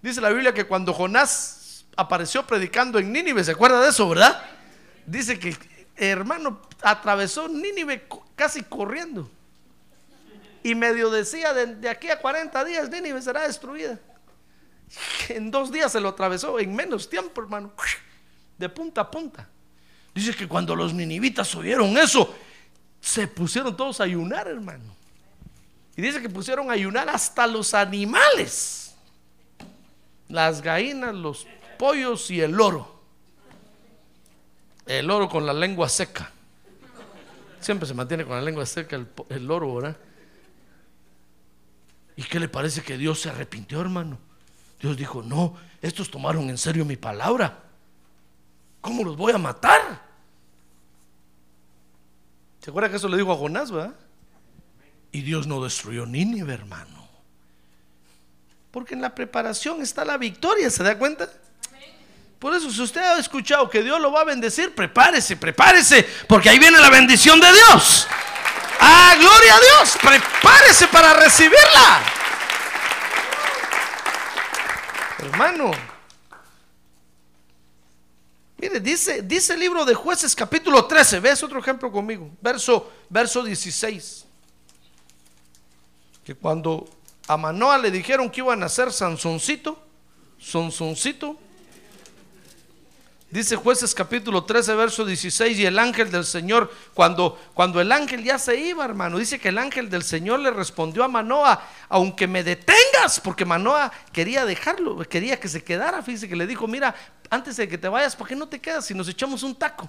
[0.00, 4.42] Dice la Biblia que cuando Jonás apareció predicando en Nínive, ¿se acuerda de eso, verdad?
[5.04, 5.54] Dice que
[5.96, 9.30] hermano atravesó Nínive casi corriendo.
[10.62, 14.00] Y medio decía, de, aquí a 40 días Nínive será destruida.
[15.28, 17.74] En dos días se lo atravesó, en menos tiempo, hermano,
[18.56, 19.51] de punta a punta.
[20.14, 22.34] Dice que cuando los ninivitas oyeron eso,
[23.00, 24.94] se pusieron todos a ayunar, hermano.
[25.96, 28.94] Y dice que pusieron a ayunar hasta los animales.
[30.28, 31.46] Las gallinas, los
[31.78, 33.02] pollos y el loro.
[34.86, 36.30] El loro con la lengua seca.
[37.60, 39.96] Siempre se mantiene con la lengua seca el, el loro, ¿verdad?
[42.16, 44.18] ¿Y qué le parece que Dios se arrepintió, hermano?
[44.80, 47.71] Dios dijo, no, estos tomaron en serio mi palabra.
[48.82, 50.02] ¿Cómo los voy a matar?
[52.60, 53.94] ¿Se acuerda que eso le dijo a Jonás, verdad?
[55.12, 57.08] Y Dios no destruyó Nínive, hermano.
[58.70, 61.28] Porque en la preparación está la victoria, ¿se da cuenta?
[62.38, 66.50] Por eso, si usted ha escuchado que Dios lo va a bendecir, prepárese, prepárese, porque
[66.50, 68.08] ahí viene la bendición de Dios.
[68.80, 69.98] ¡Ah, gloria a Dios!
[70.02, 72.00] Prepárese para recibirla.
[75.20, 75.70] Hermano,
[78.80, 84.24] dice, dice el libro de jueces capítulo 13, ves otro ejemplo conmigo, verso, verso 16,
[86.24, 86.88] que cuando
[87.26, 89.78] a Manoa le dijeron que iban a nacer Sansoncito,
[90.38, 91.38] Sonsoncito,
[93.32, 98.22] Dice jueces capítulo 13, verso 16, y el ángel del Señor, cuando, cuando el ángel
[98.22, 102.26] ya se iba, hermano, dice que el ángel del Señor le respondió a Manoa, aunque
[102.26, 106.94] me detengas, porque Manoa quería dejarlo, quería que se quedara, fíjese que le dijo, mira,
[107.30, 109.88] antes de que te vayas, ¿por qué no te quedas si nos echamos un taco?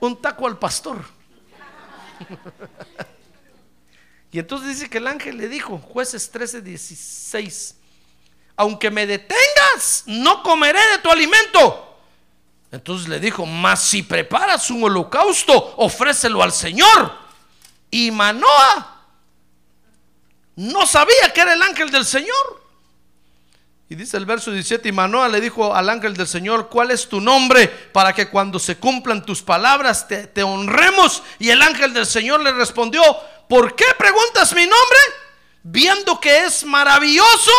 [0.00, 1.04] Un taco al pastor.
[4.32, 7.76] y entonces dice que el ángel le dijo, jueces 13, 16,
[8.56, 11.88] aunque me detengas, no comeré de tu alimento.
[12.70, 17.12] Entonces le dijo, mas si preparas un holocausto, ofrécelo al Señor.
[17.90, 19.02] Y Manoa
[20.56, 22.62] no sabía que era el ángel del Señor.
[23.90, 27.10] Y dice el verso 17, y Manoa le dijo al ángel del Señor, ¿cuál es
[27.10, 31.22] tu nombre para que cuando se cumplan tus palabras te, te honremos?
[31.38, 33.02] Y el ángel del Señor le respondió,
[33.50, 34.98] ¿por qué preguntas mi nombre?
[35.62, 37.52] Viendo que es maravilloso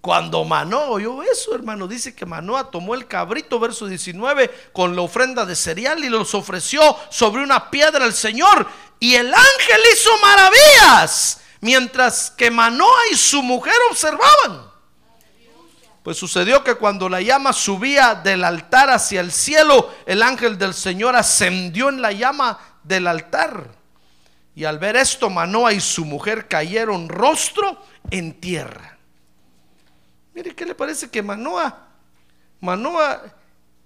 [0.00, 5.02] cuando Manoa oyó eso, hermano, dice que Manoa tomó el cabrito, verso 19, con la
[5.02, 8.66] ofrenda de cereal y los ofreció sobre una piedra al Señor.
[9.00, 14.68] Y el ángel hizo maravillas, mientras que Manoa y su mujer observaban.
[16.04, 20.74] Pues sucedió que cuando la llama subía del altar hacia el cielo, el ángel del
[20.74, 23.72] Señor ascendió en la llama del altar.
[24.54, 28.97] Y al ver esto, Manoa y su mujer cayeron rostro en tierra.
[30.38, 31.88] Mire, ¿qué le parece que Manoa,
[32.60, 33.24] Manoa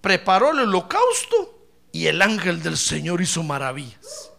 [0.01, 4.29] preparó el holocausto y el ángel del Señor hizo maravillas?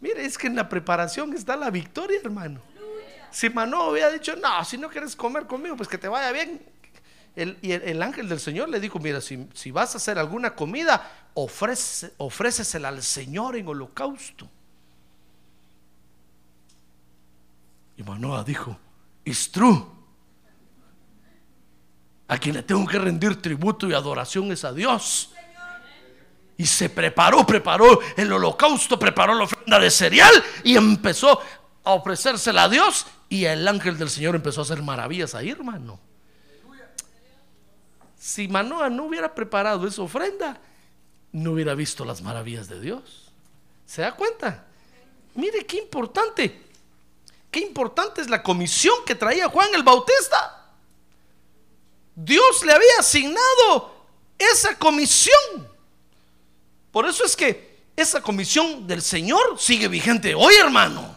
[0.00, 2.60] Mire, es que en la preparación está la victoria, hermano.
[3.30, 6.60] Si Manoa hubiera dicho, no, si no quieres comer conmigo, pues que te vaya bien.
[7.36, 10.56] El, y el, el, ángel del Señor le dijo, mira, si, vas a hacer alguna
[10.56, 12.10] comida, ofrece,
[12.84, 14.50] al Señor en holocausto.
[17.96, 18.76] Y Manoa dijo,
[19.24, 19.97] it's true.
[22.28, 25.30] A quien le tengo que rendir tributo y adoración es a Dios.
[26.58, 30.32] Y se preparó, preparó el holocausto, preparó la ofrenda de cereal
[30.64, 31.40] y empezó
[31.84, 33.06] a ofrecérsela a Dios.
[33.28, 35.98] Y el ángel del Señor empezó a hacer maravillas ahí, hermano.
[38.18, 40.60] Si Manoa no hubiera preparado esa ofrenda,
[41.32, 43.30] no hubiera visto las maravillas de Dios.
[43.86, 44.66] ¿Se da cuenta?
[45.34, 46.64] Mire qué importante.
[47.50, 50.57] Qué importante es la comisión que traía Juan el Bautista.
[52.20, 53.94] Dios le había asignado
[54.36, 55.68] esa comisión.
[56.90, 61.16] Por eso es que esa comisión del Señor sigue vigente hoy, hermano.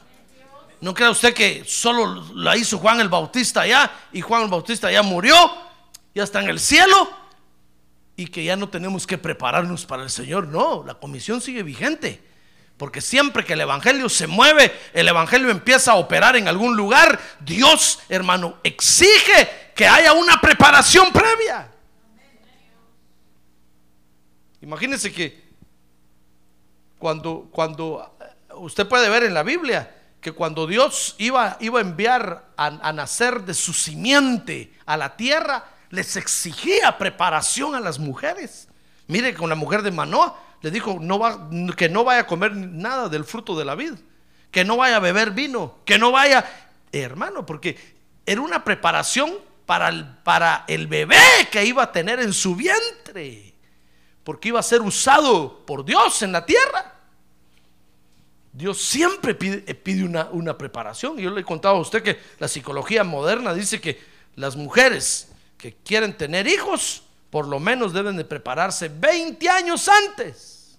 [0.80, 4.92] No crea usted que solo la hizo Juan el Bautista allá y Juan el Bautista
[4.92, 5.36] ya murió,
[6.14, 7.10] ya está en el cielo
[8.16, 10.48] y que ya no tenemos que prepararnos para el Señor.
[10.48, 12.31] No, la comisión sigue vigente.
[12.82, 17.20] Porque siempre que el Evangelio se mueve, el Evangelio empieza a operar en algún lugar,
[17.40, 21.70] Dios, hermano, exige que haya una preparación previa.
[24.62, 25.44] Imagínense que
[26.98, 31.84] cuando, cuando eh, usted puede ver en la Biblia que cuando Dios iba, iba a
[31.84, 38.00] enviar a, a nacer de su simiente a la tierra, les exigía preparación a las
[38.00, 38.71] mujeres.
[39.12, 40.98] Mire, con la mujer de Manoa le dijo
[41.76, 43.96] que no vaya a comer nada del fruto de la vid,
[44.50, 46.50] que no vaya a beber vino, que no vaya,
[46.94, 47.78] hermano, porque
[48.26, 49.34] era una preparación
[49.66, 51.18] para el, para el bebé
[51.52, 53.54] que iba a tener en su vientre,
[54.24, 56.96] porque iba a ser usado por Dios en la tierra.
[58.54, 61.18] Dios siempre pide, eh, una, una preparación.
[61.18, 64.00] Yo le he contado a usted que la psicología moderna dice que
[64.36, 70.78] las mujeres que quieren tener hijos, por lo menos deben de prepararse 20 años antes.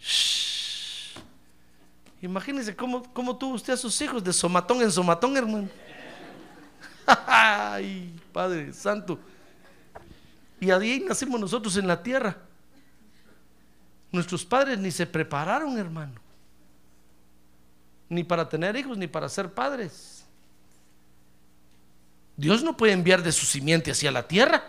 [0.00, 1.18] Shh.
[2.22, 5.68] Imagínense cómo, cómo tuvo usted a sus hijos de somatón en somatón, hermano.
[7.26, 9.18] Ay, Padre Santo.
[10.60, 12.36] Y ahí nacimos nosotros en la tierra.
[14.12, 16.20] Nuestros padres ni se prepararon, hermano.
[18.08, 20.13] Ni para tener hijos, ni para ser padres.
[22.36, 24.64] Dios no puede enviar de su simiente hacia la tierra.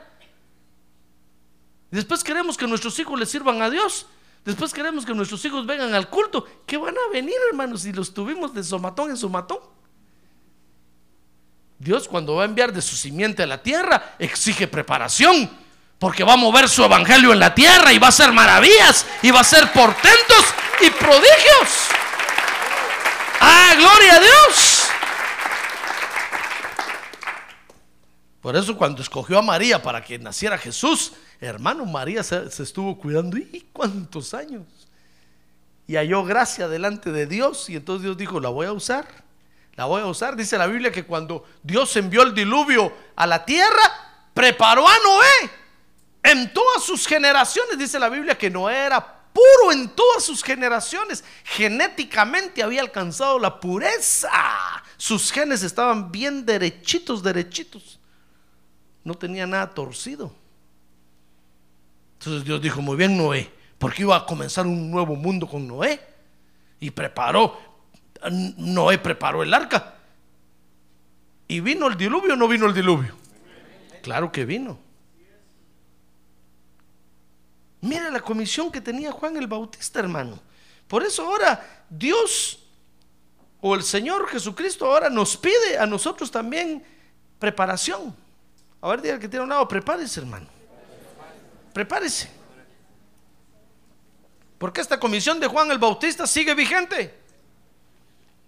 [1.91, 4.05] Después queremos que nuestros hijos le sirvan a Dios.
[4.43, 6.45] Después queremos que nuestros hijos vengan al culto.
[6.67, 9.59] ¿Qué van a venir, hermanos, si los tuvimos de somatón en somatón?
[11.79, 15.49] Dios cuando va a enviar de su simiente a la tierra, exige preparación.
[15.97, 19.31] Porque va a mover su evangelio en la tierra y va a hacer maravillas y
[19.31, 20.45] va a hacer portentos
[20.81, 21.87] y prodigios.
[23.39, 24.74] ¡Ah, gloria a Dios!
[28.45, 33.37] Por eso cuando escogió a María para que naciera Jesús, hermano, María se, estuvo cuidando.
[33.37, 34.67] ¿Y cuántos años?
[35.87, 39.07] Y halló gracia delante de Dios y entonces Dios dijo, la voy a usar.
[39.73, 40.35] La voy a usar.
[40.35, 45.51] Dice la Biblia que cuando Dios envió el diluvio a la tierra, preparó a Noé
[46.21, 47.79] en todas sus generaciones.
[47.79, 51.23] Dice la Biblia que Noé era puro en todas sus generaciones.
[51.45, 54.29] Genéticamente había alcanzado la pureza.
[54.97, 57.97] Sus genes estaban bien derechitos, derechitos.
[59.05, 60.33] No tenía nada torcido.
[62.19, 66.01] Entonces Dios dijo, muy bien Noé, porque iba a comenzar un nuevo mundo con Noé.
[66.79, 67.57] Y preparó,
[68.57, 69.95] Noé preparó el arca.
[71.47, 73.15] ¿Y vino el diluvio o no vino el diluvio?
[74.01, 74.77] Claro que vino.
[77.81, 80.39] Mira la comisión que tenía Juan el Bautista, hermano.
[80.87, 82.59] Por eso ahora Dios
[83.61, 86.83] o el Señor Jesucristo ahora nos pide a nosotros también
[87.37, 88.15] preparación.
[88.81, 90.47] A ver, diga que tiene un lado, prepárese, hermano.
[91.73, 92.29] Prepárese.
[94.57, 97.13] Porque esta comisión de Juan el Bautista sigue vigente.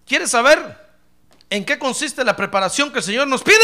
[0.06, 0.88] ¿Quiere saber
[1.50, 3.58] en qué consiste la preparación que el Señor nos pide?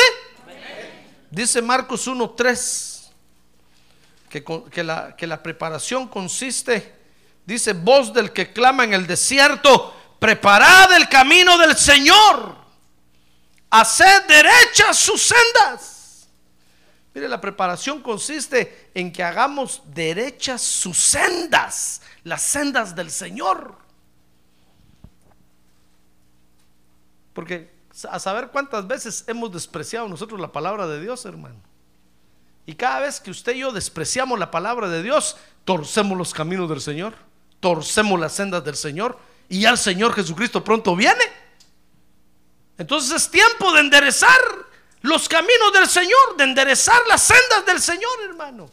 [1.31, 2.93] Dice Marcos 1.3
[4.29, 6.95] que, que, la, que la preparación consiste,
[7.45, 12.55] dice, voz del que clama en el desierto, preparad el camino del Señor,
[13.69, 15.92] haced derechas sus sendas.
[17.13, 23.75] Mire, la preparación consiste en que hagamos derechas sus sendas, las sendas del Señor.
[27.33, 27.71] Porque
[28.09, 31.59] a saber cuántas veces hemos despreciado nosotros la palabra de Dios, hermano.
[32.65, 36.69] Y cada vez que usted y yo despreciamos la palabra de Dios, torcemos los caminos
[36.69, 37.13] del Señor,
[37.59, 41.23] torcemos las sendas del Señor y ya el Señor Jesucristo pronto viene.
[42.77, 44.39] Entonces es tiempo de enderezar
[45.03, 48.69] los caminos del Señor, de enderezar las sendas del Señor, hermano.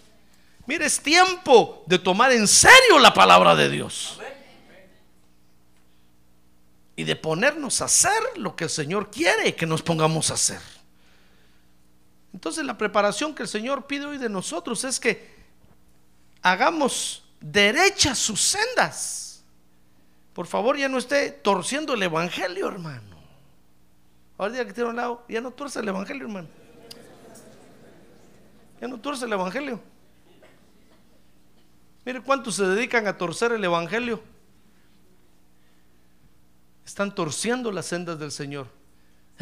[0.66, 4.20] Mire, es tiempo de tomar en serio la palabra de Dios.
[6.94, 10.60] Y de ponernos a hacer lo que el Señor quiere que nos pongamos a hacer.
[12.32, 15.34] Entonces la preparación que el Señor pide hoy de nosotros es que
[16.42, 19.42] hagamos derechas sus sendas.
[20.32, 23.09] Por favor, ya no esté torciendo el Evangelio, hermano.
[24.40, 26.48] Ahora día que tiene un lado, ya no tuerce el Evangelio, hermano.
[28.80, 29.78] Ya no tuerce el Evangelio.
[32.06, 34.22] Mire cuántos se dedican a torcer el Evangelio.
[36.86, 38.66] Están torciendo las sendas del Señor.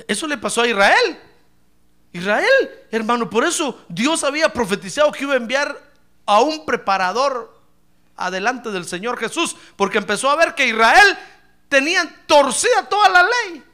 [0.08, 1.20] Eso le pasó a Israel.
[2.12, 5.80] Israel, hermano, por eso Dios había profetizado que iba a enviar
[6.26, 7.56] a un preparador
[8.16, 11.16] adelante del Señor Jesús, porque empezó a ver que Israel
[11.68, 13.67] tenía torcida toda la ley.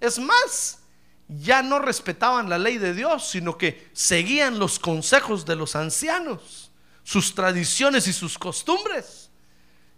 [0.00, 0.80] Es más,
[1.28, 6.70] ya no respetaban la ley de Dios, sino que seguían los consejos de los ancianos,
[7.02, 9.30] sus tradiciones y sus costumbres.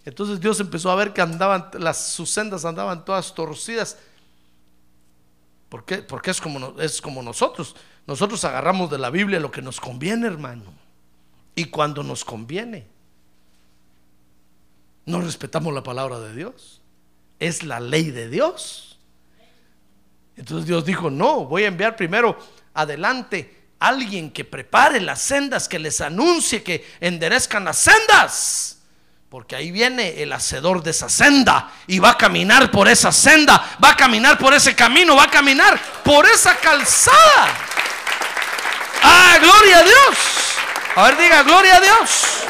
[0.04, 3.98] Entonces Dios empezó a ver que andaban, las, sus sendas andaban todas torcidas.
[5.68, 5.98] ¿Por qué?
[5.98, 7.76] Porque es como, es como nosotros.
[8.06, 10.64] Nosotros agarramos de la Biblia lo que nos conviene, hermano.
[11.54, 12.86] Y cuando nos conviene.
[15.04, 16.80] No respetamos la palabra de Dios.
[17.38, 18.87] Es la ley de Dios.
[20.38, 22.38] Entonces Dios dijo, no, voy a enviar primero
[22.72, 28.78] adelante alguien que prepare las sendas, que les anuncie que enderezcan las sendas.
[29.28, 33.76] Porque ahí viene el hacedor de esa senda y va a caminar por esa senda,
[33.82, 37.48] va a caminar por ese camino, va a caminar por esa calzada.
[39.02, 40.18] Ah, gloria a Dios.
[40.94, 42.44] A ver, diga, gloria a Dios.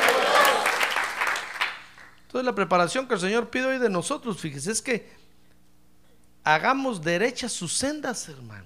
[2.27, 5.11] Entonces la preparación que el Señor pide hoy de nosotros, fíjese, es que
[6.55, 8.65] hagamos derechas sus sendas, hermano.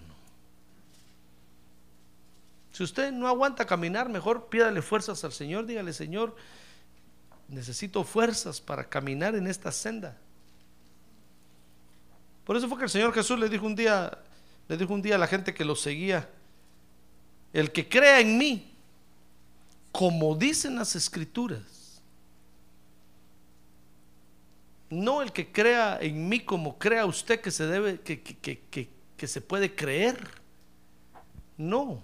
[2.73, 6.37] Si usted no aguanta caminar, mejor pídale fuerzas al Señor, dígale, Señor,
[7.49, 10.17] necesito fuerzas para caminar en esta senda.
[12.45, 14.17] Por eso fue que el Señor Jesús le dijo un día,
[14.69, 16.29] le dijo un día a la gente que lo seguía,
[17.53, 18.73] el que crea en mí,
[19.91, 21.63] como dicen las escrituras,
[24.93, 29.27] no el que crea en mí como crea usted que se debe, que, que, que
[29.27, 30.19] se puede creer.
[31.57, 32.03] No.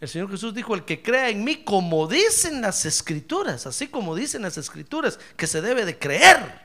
[0.00, 4.14] El Señor Jesús dijo, el que crea en mí, como dicen las escrituras, así como
[4.14, 6.60] dicen las escrituras, que se debe de creer.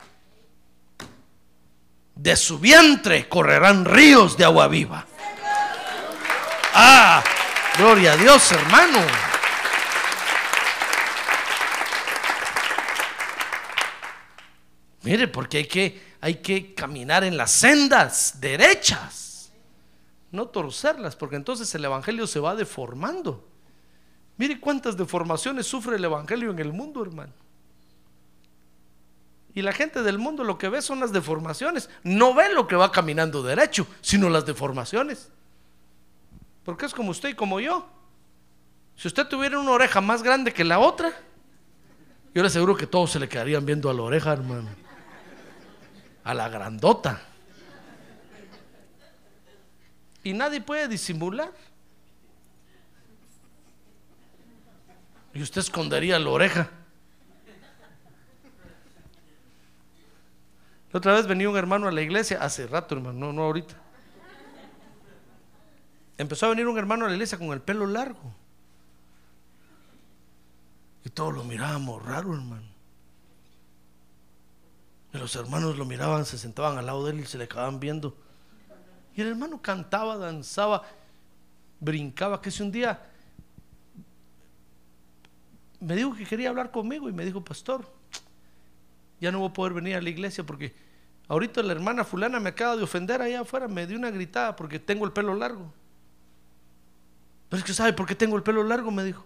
[2.16, 5.06] De su vientre correrán ríos de agua viva.
[6.74, 7.24] Ah,
[7.78, 9.00] gloria a Dios, hermano.
[15.10, 19.52] Mire, porque hay que, hay que caminar en las sendas derechas
[20.32, 23.44] no torcerlas, porque entonces el Evangelio se va deformando.
[24.38, 27.34] Mire cuántas deformaciones sufre el Evangelio en el mundo, hermano.
[29.56, 31.90] Y la gente del mundo lo que ve son las deformaciones.
[32.04, 35.32] No ve lo que va caminando derecho, sino las deformaciones.
[36.64, 37.90] Porque es como usted y como yo.
[38.96, 41.12] Si usted tuviera una oreja más grande que la otra,
[42.36, 44.89] yo le aseguro que todos se le quedarían viendo a la oreja, hermano.
[46.30, 47.20] A la grandota.
[50.24, 51.52] Y nadie puede disimular.
[55.34, 56.70] Y usted escondería la oreja.
[60.94, 63.74] La otra vez venía un hermano a la iglesia, hace rato, hermano, no, no ahorita.
[66.16, 68.36] Empezó a venir un hermano a la iglesia con el pelo largo.
[71.04, 72.69] Y todos lo mirábamos raro, hermano.
[75.14, 77.80] Y los hermanos lo miraban, se sentaban al lado de él y se le acababan
[77.80, 78.16] viendo.
[79.16, 80.84] Y el hermano cantaba, danzaba,
[81.80, 83.02] brincaba, que si un día
[85.80, 87.86] me dijo que quería hablar conmigo y me dijo, pastor,
[89.20, 90.74] ya no voy a poder venir a la iglesia porque
[91.28, 94.80] ahorita la hermana fulana me acaba de ofender allá afuera, me dio una gritada porque
[94.80, 95.74] tengo el pelo largo.
[97.50, 99.26] Pero es que sabe por qué tengo el pelo largo, me dijo.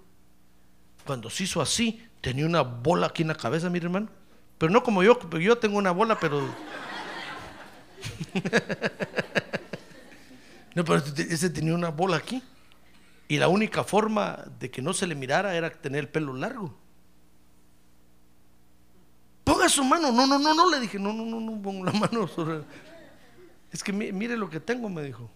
[1.06, 4.08] Cuando se hizo así, tenía una bola aquí en la cabeza, mi hermano.
[4.64, 6.42] Pero no como yo, yo tengo una bola, pero...
[10.74, 12.42] No, pero ese tenía una bola aquí.
[13.28, 16.74] Y la única forma de que no se le mirara era tener el pelo largo.
[19.44, 20.14] Ponga su mano.
[20.14, 20.70] No, no, no, no.
[20.72, 22.62] Le dije, no, no, no, no pongo la mano sobre.
[23.70, 25.30] Es que mire lo que tengo, me dijo.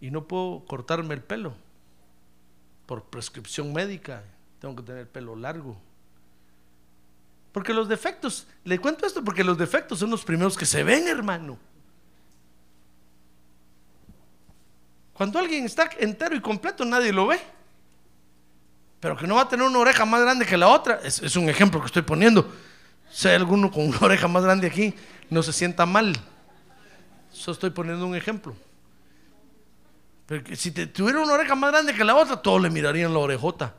[0.00, 1.54] Y no puedo cortarme el pelo.
[2.86, 4.22] Por prescripción médica.
[4.60, 5.87] Tengo que tener el pelo largo.
[7.52, 11.08] Porque los defectos, le cuento esto porque los defectos son los primeros que se ven,
[11.08, 11.58] hermano.
[15.18, 17.40] Cuando alguien está entero y completo, nadie lo ve.
[19.00, 21.48] Pero que no va a tener una oreja más grande que la otra, es, un
[21.48, 22.48] ejemplo que estoy poniendo.
[23.10, 24.94] Si hay alguno con una oreja más grande aquí,
[25.30, 26.14] no se sienta mal.
[27.32, 28.54] Eso estoy poniendo un ejemplo.
[30.26, 33.74] Pero si tuviera una oreja más grande que la otra, todos le mirarían la orejota.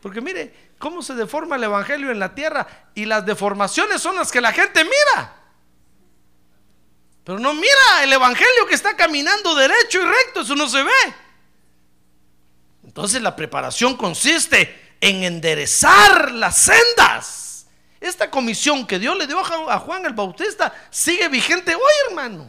[0.00, 4.32] Porque mire, cómo se deforma el Evangelio en la tierra y las deformaciones son las
[4.32, 5.36] que la gente mira.
[7.24, 11.14] Pero no mira el Evangelio que está caminando derecho y recto, eso no se ve.
[12.84, 17.66] Entonces la preparación consiste en enderezar las sendas.
[18.00, 22.48] Esta comisión que Dios le dio a Juan el Bautista sigue vigente hoy, hermano.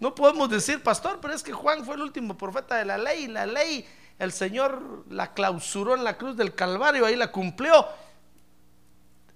[0.00, 3.28] No podemos decir, pastor, pero es que Juan fue el último profeta de la ley.
[3.28, 3.86] La ley,
[4.20, 7.86] el Señor la clausuró en la cruz del Calvario, ahí la cumplió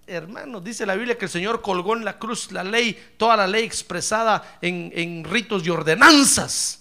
[0.06, 3.46] hermanos, dice la Biblia que el Señor colgó en la cruz la ley, toda la
[3.46, 6.80] ley expresada en, ritos y ordenanzas.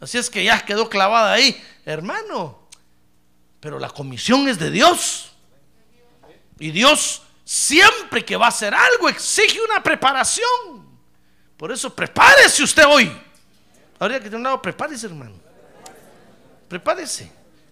[0.00, 2.68] Así es que ya quedó clavada ahí, hermano.
[3.60, 5.32] Pero la comisión es de Dios.
[6.58, 10.84] Y Dios siempre que va a hacer algo exige una preparación.
[11.56, 13.10] Por eso prepárese usted hoy.
[13.98, 15.43] Habría que tener un lado, prepárese, hermano.
[16.74, 17.30] Prepárese.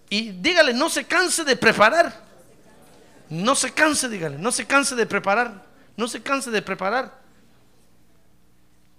[0.09, 2.23] Y dígale, no se canse de preparar.
[3.29, 7.21] No se canse, dígale, no se canse de preparar, no se canse de preparar.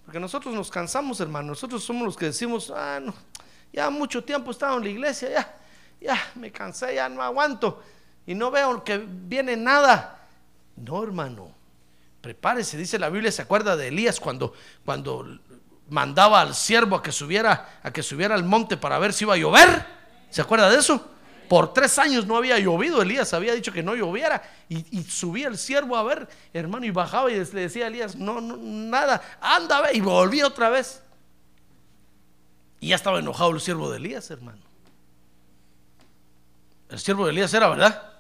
[0.04, 1.47] Porque nosotros nos cansamos, hermano.
[1.47, 3.14] Nosotros somos los que decimos, ah, no,
[3.72, 5.56] ya mucho tiempo he estado en la iglesia, ya,
[6.01, 7.82] ya me cansé, ya no aguanto.
[8.28, 10.28] Y no veo que viene nada.
[10.76, 11.49] No, hermano.
[12.20, 15.39] Prepárese, dice la Biblia, se acuerda de Elías cuando, cuando
[15.89, 19.34] mandaba al siervo a que subiera, a que subiera al monte para ver si iba
[19.34, 19.86] a llover.
[20.29, 21.09] ¿Se acuerda de eso?
[21.49, 25.57] Por tres años no había llovido, Elías había dicho que no lloviera y, subía el
[25.57, 29.91] siervo a ver, hermano, y bajaba y le decía a Elías, no, no, nada, anda,
[29.93, 31.03] y volvía otra vez.
[32.79, 34.61] Y ya estaba enojado el siervo de Elías, hermano.
[36.89, 38.12] El siervo de Elías era, ¿verdad?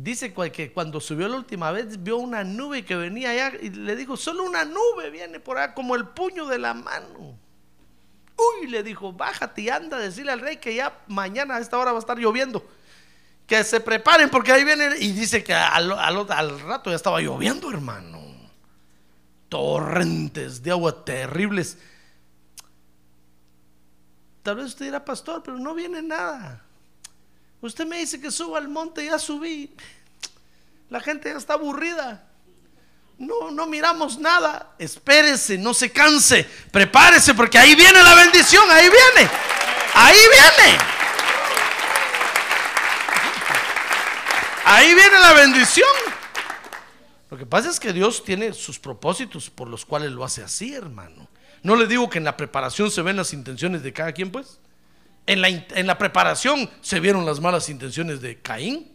[0.00, 3.96] Dice que cuando subió la última vez vio una nube que venía allá y le
[3.96, 7.36] dijo, solo una nube viene por allá como el puño de la mano.
[8.36, 11.76] Uy, le dijo, bájate y anda a decirle al rey que ya mañana a esta
[11.78, 12.64] hora va a estar lloviendo.
[13.44, 14.88] Que se preparen porque ahí viene.
[15.00, 18.22] Y dice que al, al rato ya estaba lloviendo, hermano.
[19.48, 21.76] Torrentes de agua terribles.
[24.44, 26.67] Tal vez usted dirá, pastor, pero no viene nada.
[27.60, 29.74] Usted me dice que suba al monte, ya subí.
[30.90, 32.24] La gente ya está aburrida.
[33.18, 34.74] No, no miramos nada.
[34.78, 36.48] Espérese, no se canse.
[36.70, 39.30] Prepárese porque ahí viene la bendición, ahí viene.
[39.94, 40.78] Ahí viene.
[44.64, 45.88] Ahí viene la bendición.
[47.30, 50.74] Lo que pasa es que Dios tiene sus propósitos por los cuales lo hace así,
[50.74, 51.28] hermano.
[51.62, 54.60] No le digo que en la preparación se ven las intenciones de cada quien, pues.
[55.28, 58.90] En la, preparación se vieron las malas intenciones de Caín.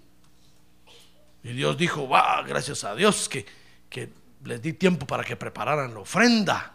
[1.44, 3.46] Y Dios dijo, va, gracias a Dios que,
[3.88, 4.10] que
[4.44, 6.74] les di tiempo para que prepararan la ofrenda.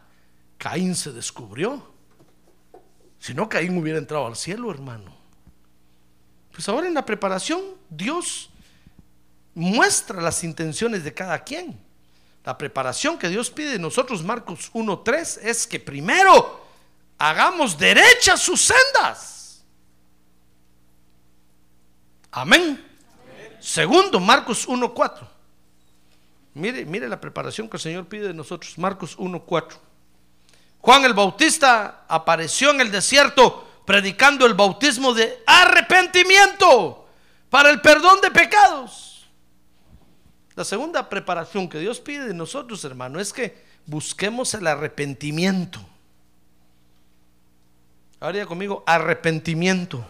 [0.58, 1.92] Caín se descubrió.
[3.18, 5.12] Si no, Caín hubiera entrado al cielo, hermano.
[6.52, 8.50] Pues ahora en la preparación, Dios
[9.56, 11.76] muestra las intenciones de cada quien.
[12.44, 16.64] La preparación que Dios pide de nosotros, Marcos 1.3, es que primero
[17.18, 19.37] hagamos derechas sus sendas.
[22.30, 22.84] Amén.
[23.60, 25.26] Segundo, Marcos 1.4.
[26.54, 28.76] Mire, mire la preparación que el Señor pide de nosotros.
[28.78, 29.76] Marcos 1.4.
[30.80, 37.06] Juan el Bautista apareció en el desierto predicando el bautismo de arrepentimiento
[37.48, 39.26] para el perdón de pecados.
[40.54, 45.80] La segunda preparación que Dios pide de nosotros, hermano, es que busquemos el arrepentimiento.
[48.20, 50.04] Ahora conmigo, arrepentimiento.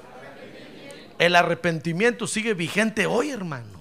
[1.19, 3.79] El arrepentimiento sigue vigente hoy, hermano.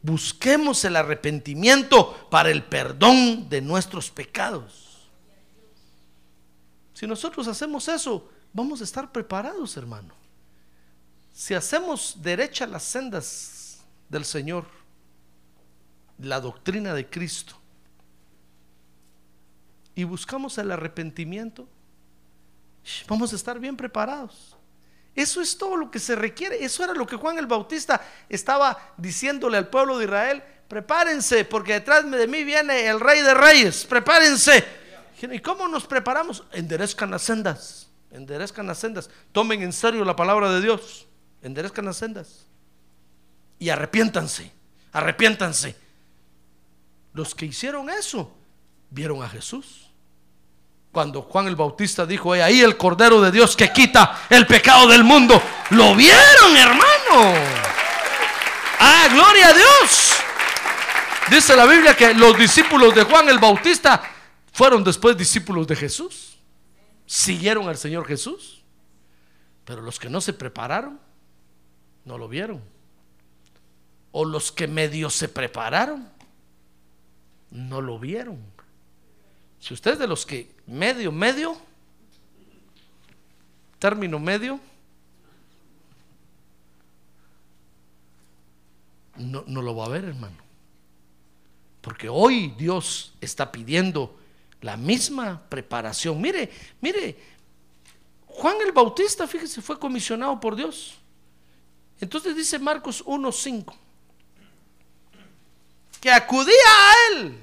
[0.00, 5.08] Busquemos el arrepentimiento para el perdón de nuestros pecados.
[6.94, 10.14] Si nosotros hacemos eso, vamos a estar preparados, hermano.
[11.32, 14.66] Si hacemos derecha las sendas del Señor,
[16.18, 17.56] la doctrina de Cristo,
[19.94, 21.66] y buscamos el arrepentimiento,
[23.08, 24.55] vamos a estar bien preparados.
[25.16, 26.62] Eso es todo lo que se requiere.
[26.62, 30.42] Eso era lo que Juan el Bautista estaba diciéndole al pueblo de Israel.
[30.68, 33.86] Prepárense, porque detrás de mí viene el rey de reyes.
[33.86, 34.62] Prepárense.
[35.22, 36.44] ¿Y cómo nos preparamos?
[36.52, 37.88] Enderezcan las sendas.
[38.10, 39.08] Enderezcan las sendas.
[39.32, 41.06] Tomen en serio la palabra de Dios.
[41.40, 42.44] Enderezcan las sendas.
[43.58, 44.52] Y arrepiéntanse.
[44.92, 45.76] Arrepiéntanse.
[47.14, 48.36] Los que hicieron eso
[48.90, 49.85] vieron a Jesús.
[50.96, 55.04] Cuando Juan el Bautista dijo, ahí el Cordero de Dios que quita el pecado del
[55.04, 55.42] mundo.
[55.68, 57.34] Lo vieron, hermano.
[58.80, 60.14] Ah, gloria a Dios.
[61.28, 64.02] Dice la Biblia que los discípulos de Juan el Bautista
[64.52, 66.38] fueron después discípulos de Jesús.
[67.04, 68.64] Siguieron al Señor Jesús.
[69.66, 70.98] Pero los que no se prepararon,
[72.06, 72.64] no lo vieron.
[74.12, 76.08] O los que medio se prepararon,
[77.50, 78.55] no lo vieron.
[79.60, 81.56] Si usted es de los que medio, medio,
[83.78, 84.60] término medio,
[89.16, 90.36] no, no lo va a ver, hermano.
[91.80, 94.18] Porque hoy Dios está pidiendo
[94.60, 96.20] la misma preparación.
[96.20, 96.50] Mire,
[96.80, 97.16] mire,
[98.26, 100.98] Juan el Bautista, fíjese, fue comisionado por Dios.
[102.00, 103.74] Entonces dice Marcos 1.5,
[106.00, 107.38] que acudía a él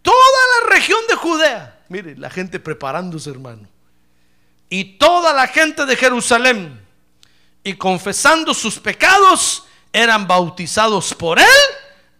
[0.00, 0.16] toda
[0.60, 1.84] la región de Judea.
[1.88, 3.68] Mire, la gente preparándose, hermano.
[4.68, 6.84] Y toda la gente de Jerusalén.
[7.62, 11.46] Y confesando sus pecados, eran bautizados por él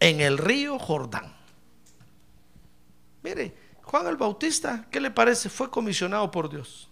[0.00, 1.34] en el río Jordán.
[3.22, 5.48] Mire, Juan el Bautista, ¿qué le parece?
[5.48, 6.88] Fue comisionado por Dios.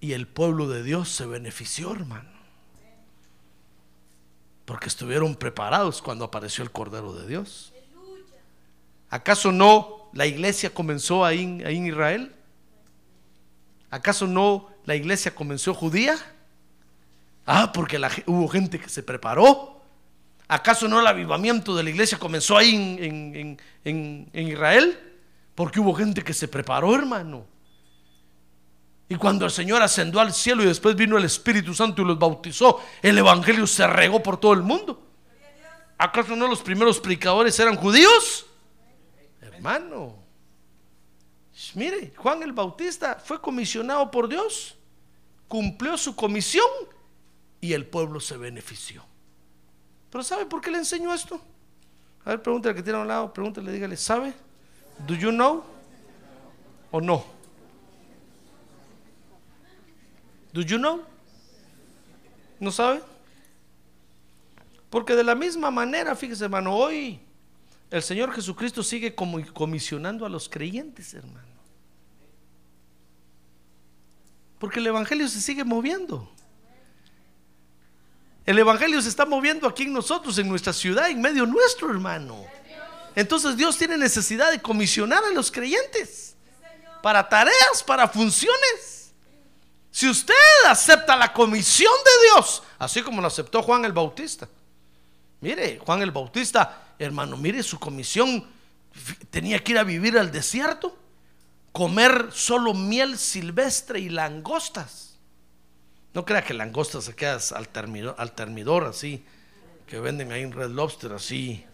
[0.00, 2.30] Y el pueblo de Dios se benefició, hermano.
[4.64, 7.69] Porque estuvieron preparados cuando apareció el Cordero de Dios.
[9.10, 12.34] ¿Acaso no la iglesia comenzó ahí, en- Israel?
[13.90, 16.16] ¿Acaso no la iglesia comenzó judía?
[17.44, 19.82] Ah, porque la hubo gente que se preparó.
[20.46, 24.98] ¿Acaso no el avivamiento de la iglesia comenzó ahí en- en Israel?
[25.54, 27.44] Porque hubo gente que se preparó, hermano.
[29.08, 32.16] Y cuando el Señor ascendió al cielo y después vino el Espíritu Santo y los
[32.18, 35.02] bautizó, el Evangelio se regó por todo el mundo.
[35.98, 38.46] ¿Acaso no los primeros predicadores eran judíos?
[39.60, 40.14] Hermano,
[41.74, 44.74] mire, Juan el Bautista fue comisionado por Dios,
[45.48, 46.64] cumplió su comisión
[47.60, 49.04] y el pueblo se benefició.
[50.08, 51.38] Pero ¿sabe por qué le enseño esto?
[52.24, 54.32] A ver, pregúntale al que tiene a un lado, pregúntale, dígale, ¿sabe?
[55.06, 55.62] ¿Do you know?
[56.90, 57.22] ¿O no?
[60.54, 61.02] ¿Do you know?
[62.58, 63.02] ¿No sabe?
[64.88, 67.20] Porque de la misma manera, fíjese, hermano, hoy
[67.90, 71.48] el Señor Jesucristo sigue comisionando a los creyentes, hermano.
[74.58, 76.30] Porque el Evangelio se sigue moviendo.
[78.46, 82.44] El Evangelio se está moviendo aquí en nosotros, en nuestra ciudad, en medio nuestro, hermano.
[83.14, 86.36] Entonces Dios tiene necesidad de comisionar a los creyentes
[87.02, 89.12] para tareas, para funciones.
[89.90, 90.34] Si usted
[90.68, 94.48] acepta la comisión de Dios, así como lo aceptó Juan el Bautista.
[95.40, 98.46] Mire, Juan el Bautista, hermano, mire su comisión.
[99.30, 100.96] Tenía que ir a vivir al desierto,
[101.72, 105.18] comer solo miel silvestre y langostas.
[106.12, 109.24] No crea que langostas se quedan al termidor, al termidor así,
[109.86, 111.64] que venden ahí en Red Lobster así.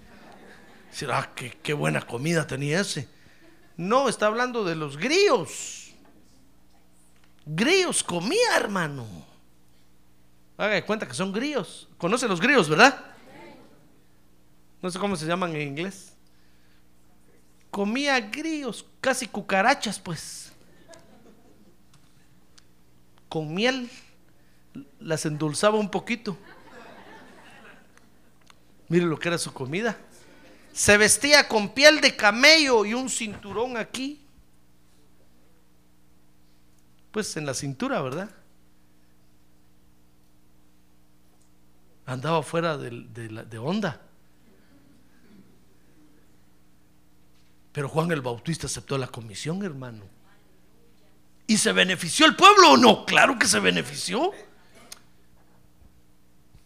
[0.90, 3.08] Decir, ah, qué, qué buena comida tenía ese.
[3.76, 5.90] No, está hablando de los grillos.
[7.44, 9.06] Grillos comía, hermano.
[10.56, 11.88] Haga de cuenta que son grillos.
[11.98, 13.15] ¿Conoce los grillos, verdad?
[14.86, 16.12] No sé cómo se llaman en inglés.
[17.72, 20.52] Comía grillos, casi cucarachas, pues.
[23.28, 23.90] Con miel.
[25.00, 26.38] Las endulzaba un poquito.
[28.86, 29.98] Mire lo que era su comida.
[30.72, 34.24] Se vestía con piel de camello y un cinturón aquí.
[37.10, 38.30] Pues en la cintura, ¿verdad?
[42.06, 44.05] Andaba fuera de, de onda.
[47.76, 50.02] Pero Juan el Bautista aceptó la comisión, hermano.
[51.46, 53.04] ¿Y se benefició el pueblo o no?
[53.04, 54.32] Claro que se benefició.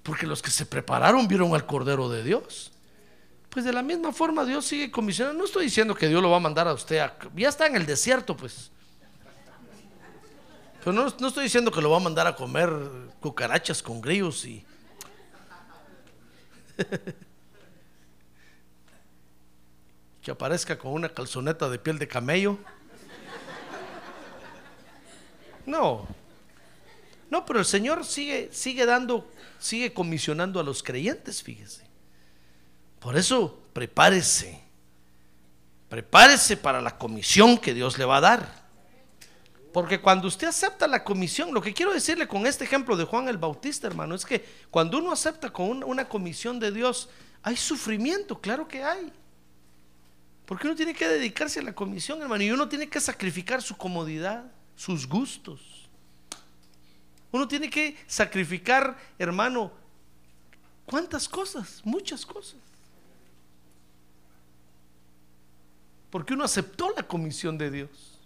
[0.05, 2.71] Porque los que se prepararon vieron al Cordero de Dios.
[3.49, 5.37] Pues de la misma forma Dios sigue comisionando.
[5.37, 7.19] No estoy diciendo que Dios lo va a mandar a usted a...
[7.35, 8.71] Ya está en el desierto, pues.
[10.79, 12.71] Pero no, no estoy diciendo que lo va a mandar a comer
[13.19, 14.65] cucarachas con grillos y...
[20.23, 22.59] que aparezca con una calzoneta de piel de camello.
[25.67, 26.07] No.
[27.31, 31.87] No, pero el Señor sigue, sigue dando, sigue comisionando a los creyentes, fíjese.
[32.99, 34.61] Por eso, prepárese.
[35.89, 38.61] Prepárese para la comisión que Dios le va a dar.
[39.73, 43.29] Porque cuando usted acepta la comisión, lo que quiero decirle con este ejemplo de Juan
[43.29, 47.09] el Bautista, hermano, es que cuando uno acepta con una, comisión de Dios,
[47.43, 49.13] hay sufrimiento, claro que hay.
[50.51, 53.77] Porque uno tiene que dedicarse a la comisión, hermano, y uno tiene que sacrificar su
[53.77, 55.89] comodidad, sus gustos.
[57.31, 59.71] Uno tiene que sacrificar, hermano,
[60.87, 61.81] ¿cuántas cosas?
[61.85, 62.59] Muchas cosas.
[66.11, 68.19] Porque uno aceptó la comisión de Dios.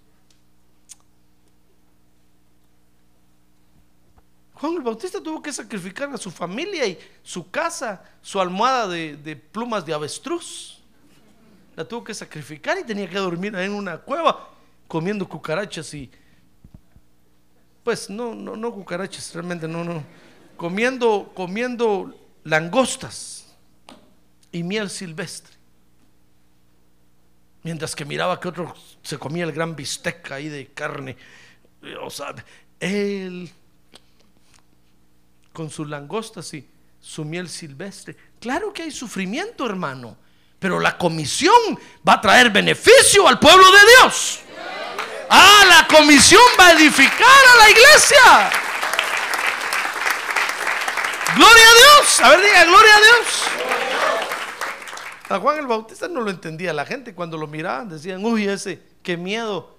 [4.54, 9.14] Juan el Bautista tuvo que sacrificar a su familia y su casa, su almohada de,
[9.14, 10.73] de plumas de avestruz.
[11.76, 14.50] La tuvo que sacrificar y tenía que dormir en una cueva
[14.86, 16.10] comiendo cucarachas y
[17.82, 20.02] pues no, no, no cucarachas, realmente no, no.
[20.56, 22.14] Comiendo, comiendo
[22.44, 23.54] langostas
[24.50, 25.54] y miel silvestre.
[27.62, 31.16] Mientras que miraba que otro se comía el gran bistec ahí de carne.
[32.02, 32.34] O sea,
[32.80, 33.50] él
[35.52, 36.66] con sus langostas y
[37.00, 38.16] su miel silvestre.
[38.40, 40.16] Claro que hay sufrimiento, hermano,
[40.64, 44.40] pero la comisión va a traer beneficio al pueblo de Dios.
[45.28, 48.50] Ah, la comisión va a edificar a la iglesia.
[51.36, 52.20] Gloria a Dios.
[52.20, 53.42] A ver, diga, gloria a Dios.
[55.28, 58.80] A Juan el Bautista no lo entendía la gente cuando lo miraban, decían, uy, ese,
[59.02, 59.76] qué miedo.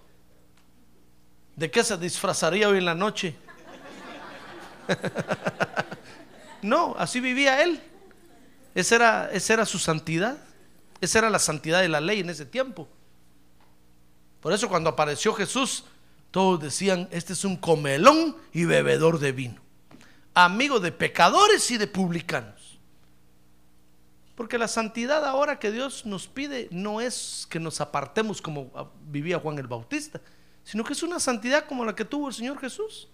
[1.56, 3.36] ¿De qué se disfrazaría hoy en la noche?
[6.62, 7.82] no, así vivía él.
[8.76, 10.45] Esa era, esa era su santidad.
[11.02, 12.88] Esa era la santidad de la ley en ese tiempo.
[14.42, 15.86] Por eso cuando apareció Jesús,
[16.32, 19.62] todos decían, este es un comelón y bebedor de vino.
[20.34, 22.78] Amigo de pecadores y de publicanos.
[24.36, 29.40] Porque la santidad ahora que Dios nos pide no es que nos apartemos como vivía
[29.40, 30.20] Juan el Bautista,
[30.64, 33.08] sino que es una santidad como la que tuvo el Señor Jesús.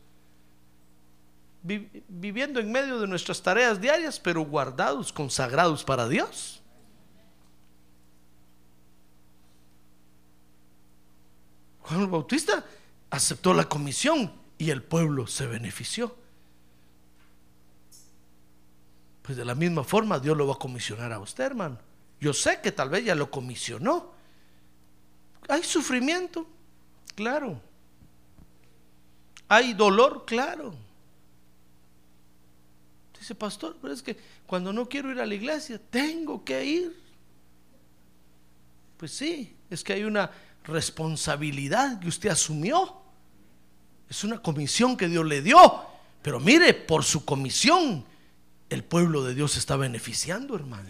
[1.61, 6.61] viviendo en medio de nuestras tareas diarias, pero guardados, consagrados para Dios.
[11.84, 12.65] Juan Bautista
[13.09, 16.15] aceptó la comisión y el pueblo se benefició.
[19.21, 21.77] Pues de la misma forma Dios lo va a comisionar a usted, hermano.
[22.19, 24.11] Yo sé que tal vez ya lo comisionó.
[25.47, 26.47] Hay sufrimiento,
[27.15, 27.59] claro.
[29.47, 30.73] Hay dolor, claro.
[33.19, 34.17] Dice, pastor, pero es que
[34.47, 37.01] cuando no quiero ir a la iglesia, tengo que ir.
[38.97, 40.32] Pues sí, es que hay una
[40.64, 43.01] responsabilidad que usted asumió.
[44.09, 45.86] Es una comisión que Dios le dio.
[46.22, 48.05] Pero mire, por su comisión,
[48.70, 50.89] el pueblo de Dios está beneficiando, hermano.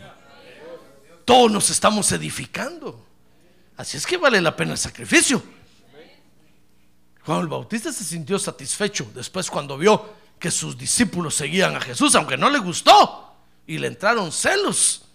[1.26, 3.06] Todos nos estamos edificando.
[3.78, 5.42] Así es que vale la pena el sacrificio.
[7.24, 12.16] Juan el Bautista se sintió satisfecho después cuando vio que sus discípulos seguían a Jesús,
[12.16, 13.36] aunque no le gustó,
[13.68, 15.06] y le entraron celos.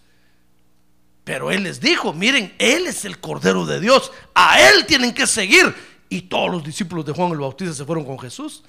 [1.27, 5.27] Pero él les dijo, miren, él es el Cordero de Dios, a él tienen que
[5.27, 5.75] seguir.
[6.07, 8.63] Y todos los discípulos de Juan el Bautista se fueron con Jesús.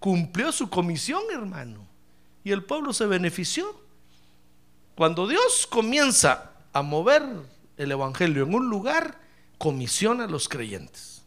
[0.00, 1.86] Cumplió su comisión, hermano.
[2.42, 3.80] Y el pueblo se benefició.
[4.96, 7.22] Cuando Dios comienza a mover
[7.76, 9.20] el Evangelio en un lugar,
[9.56, 11.22] comisiona a los creyentes.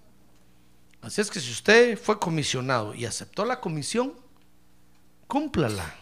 [1.02, 4.12] Así es que si usted fue comisionado y aceptó la comisión,
[5.28, 5.96] cúmplala.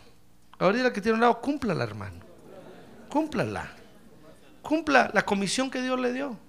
[0.58, 2.22] Ahorita que tiene un lado, cúmplala, hermano.
[3.08, 3.83] Cúmplala.
[4.64, 6.40] Cumpla la comisión que Dios le dio.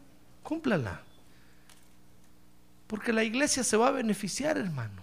[0.42, 1.02] Cúmplala.
[2.86, 5.02] Porque la iglesia se va a beneficiar, hermano.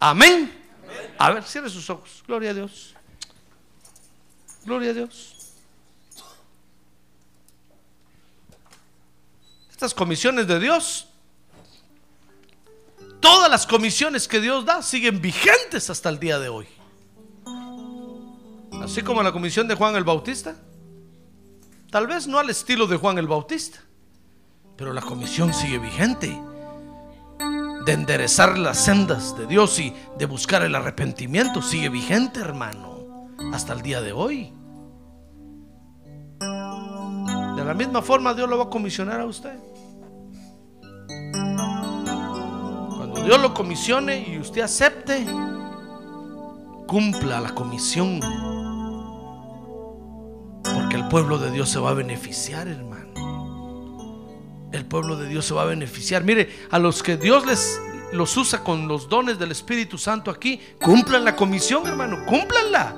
[0.00, 0.50] Amén.
[1.18, 2.24] A ver, cierre sus ojos.
[2.26, 2.94] Gloria a Dios.
[4.64, 5.36] Gloria a Dios.
[9.70, 11.08] Estas comisiones de Dios,
[13.20, 16.66] todas las comisiones que Dios da siguen vigentes hasta el día de hoy.
[18.80, 20.56] Así como la comisión de Juan el Bautista.
[21.92, 23.78] Tal vez no al estilo de Juan el Bautista,
[24.78, 26.42] pero la comisión sigue vigente
[27.84, 33.74] de enderezar las sendas de Dios y de buscar el arrepentimiento sigue vigente, hermano, hasta
[33.74, 34.54] el día de hoy.
[37.56, 39.58] De la misma forma Dios lo va a comisionar a usted.
[42.96, 45.26] Cuando Dios lo comisione y usted acepte,
[46.86, 48.18] cumpla la comisión
[50.92, 53.14] porque el pueblo de Dios se va a beneficiar, hermano.
[54.72, 56.22] El pueblo de Dios se va a beneficiar.
[56.22, 57.80] Mire, a los que Dios les
[58.12, 62.94] los usa con los dones del Espíritu Santo aquí, cumplan la comisión, hermano, cúmplanla.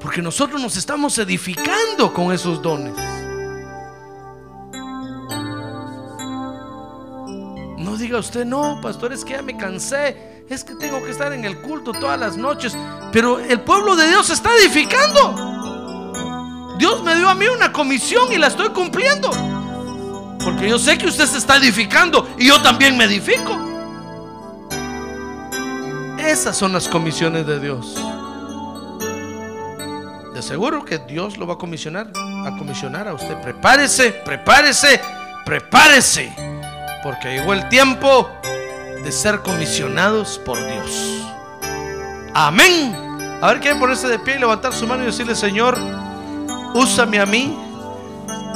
[0.00, 2.96] Porque nosotros nos estamos edificando con esos dones.
[7.78, 11.32] No diga usted, no, pastor, es que ya me cansé, es que tengo que estar
[11.32, 12.76] en el culto todas las noches.
[13.12, 15.47] Pero el pueblo de Dios se está edificando.
[16.78, 19.30] Dios me dio a mí una comisión y la estoy cumpliendo.
[20.42, 23.58] Porque yo sé que usted se está edificando y yo también me edifico.
[26.18, 27.96] Esas son las comisiones de Dios.
[30.32, 32.12] De seguro que Dios lo va a comisionar,
[32.46, 33.40] a comisionar a usted.
[33.42, 35.00] Prepárese, prepárese,
[35.44, 36.32] prepárese.
[37.02, 38.30] Porque llegó el tiempo
[39.02, 41.24] de ser comisionados por Dios.
[42.34, 42.94] Amén.
[43.40, 45.76] A ver, quieren ponerse de pie y levantar su mano y decirle, Señor,
[46.74, 47.56] úsame a mí,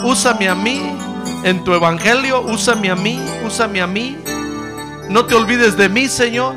[0.04, 0.80] úsame a mí
[1.44, 4.16] en tu evangelio, úsame a mí, úsame a mí.
[5.08, 6.54] No te olvides de mí, Señor.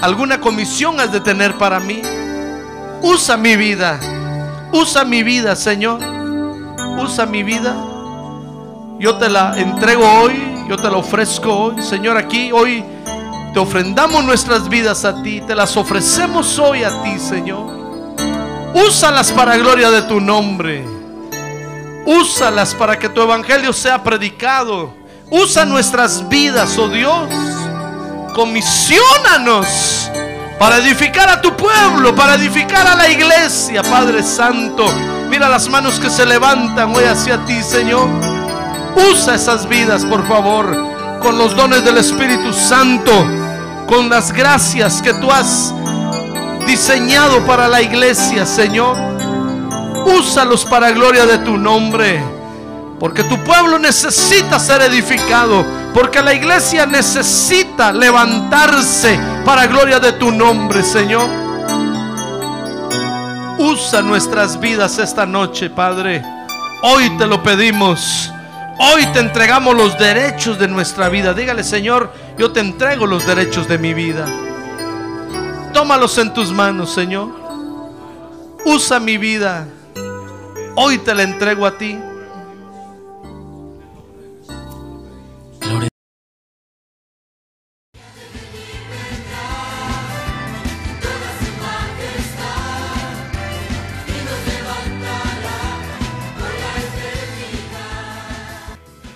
[0.00, 2.02] Alguna comisión has de tener para mí.
[3.02, 3.98] Usa mi vida,
[4.72, 6.00] usa mi vida, Señor.
[6.98, 7.74] Usa mi vida.
[8.98, 12.84] Yo te la entrego hoy, yo te la ofrezco hoy, Señor, aquí hoy.
[13.52, 17.83] Te ofrendamos nuestras vidas a ti, te las ofrecemos hoy a ti, Señor.
[18.74, 20.84] Úsalas para gloria de tu nombre.
[22.06, 24.92] Úsalas para que tu evangelio sea predicado.
[25.30, 27.28] Usa nuestras vidas, oh Dios.
[28.34, 30.10] Comisionanos
[30.58, 34.84] para edificar a tu pueblo, para edificar a la iglesia, Padre Santo.
[35.30, 38.08] Mira las manos que se levantan hoy hacia ti, Señor.
[39.12, 43.12] Usa esas vidas, por favor, con los dones del Espíritu Santo,
[43.86, 45.72] con las gracias que tú has
[46.66, 48.96] diseñado para la iglesia, Señor.
[50.18, 52.22] Úsalos para gloria de tu nombre.
[52.98, 55.64] Porque tu pueblo necesita ser edificado.
[55.92, 61.28] Porque la iglesia necesita levantarse para gloria de tu nombre, Señor.
[63.58, 66.22] Usa nuestras vidas esta noche, Padre.
[66.82, 68.30] Hoy te lo pedimos.
[68.78, 71.32] Hoy te entregamos los derechos de nuestra vida.
[71.32, 74.26] Dígale, Señor, yo te entrego los derechos de mi vida.
[75.74, 77.28] Tómalos en tus manos, Señor.
[78.64, 79.66] Usa mi vida.
[80.76, 81.98] Hoy te la entrego a ti.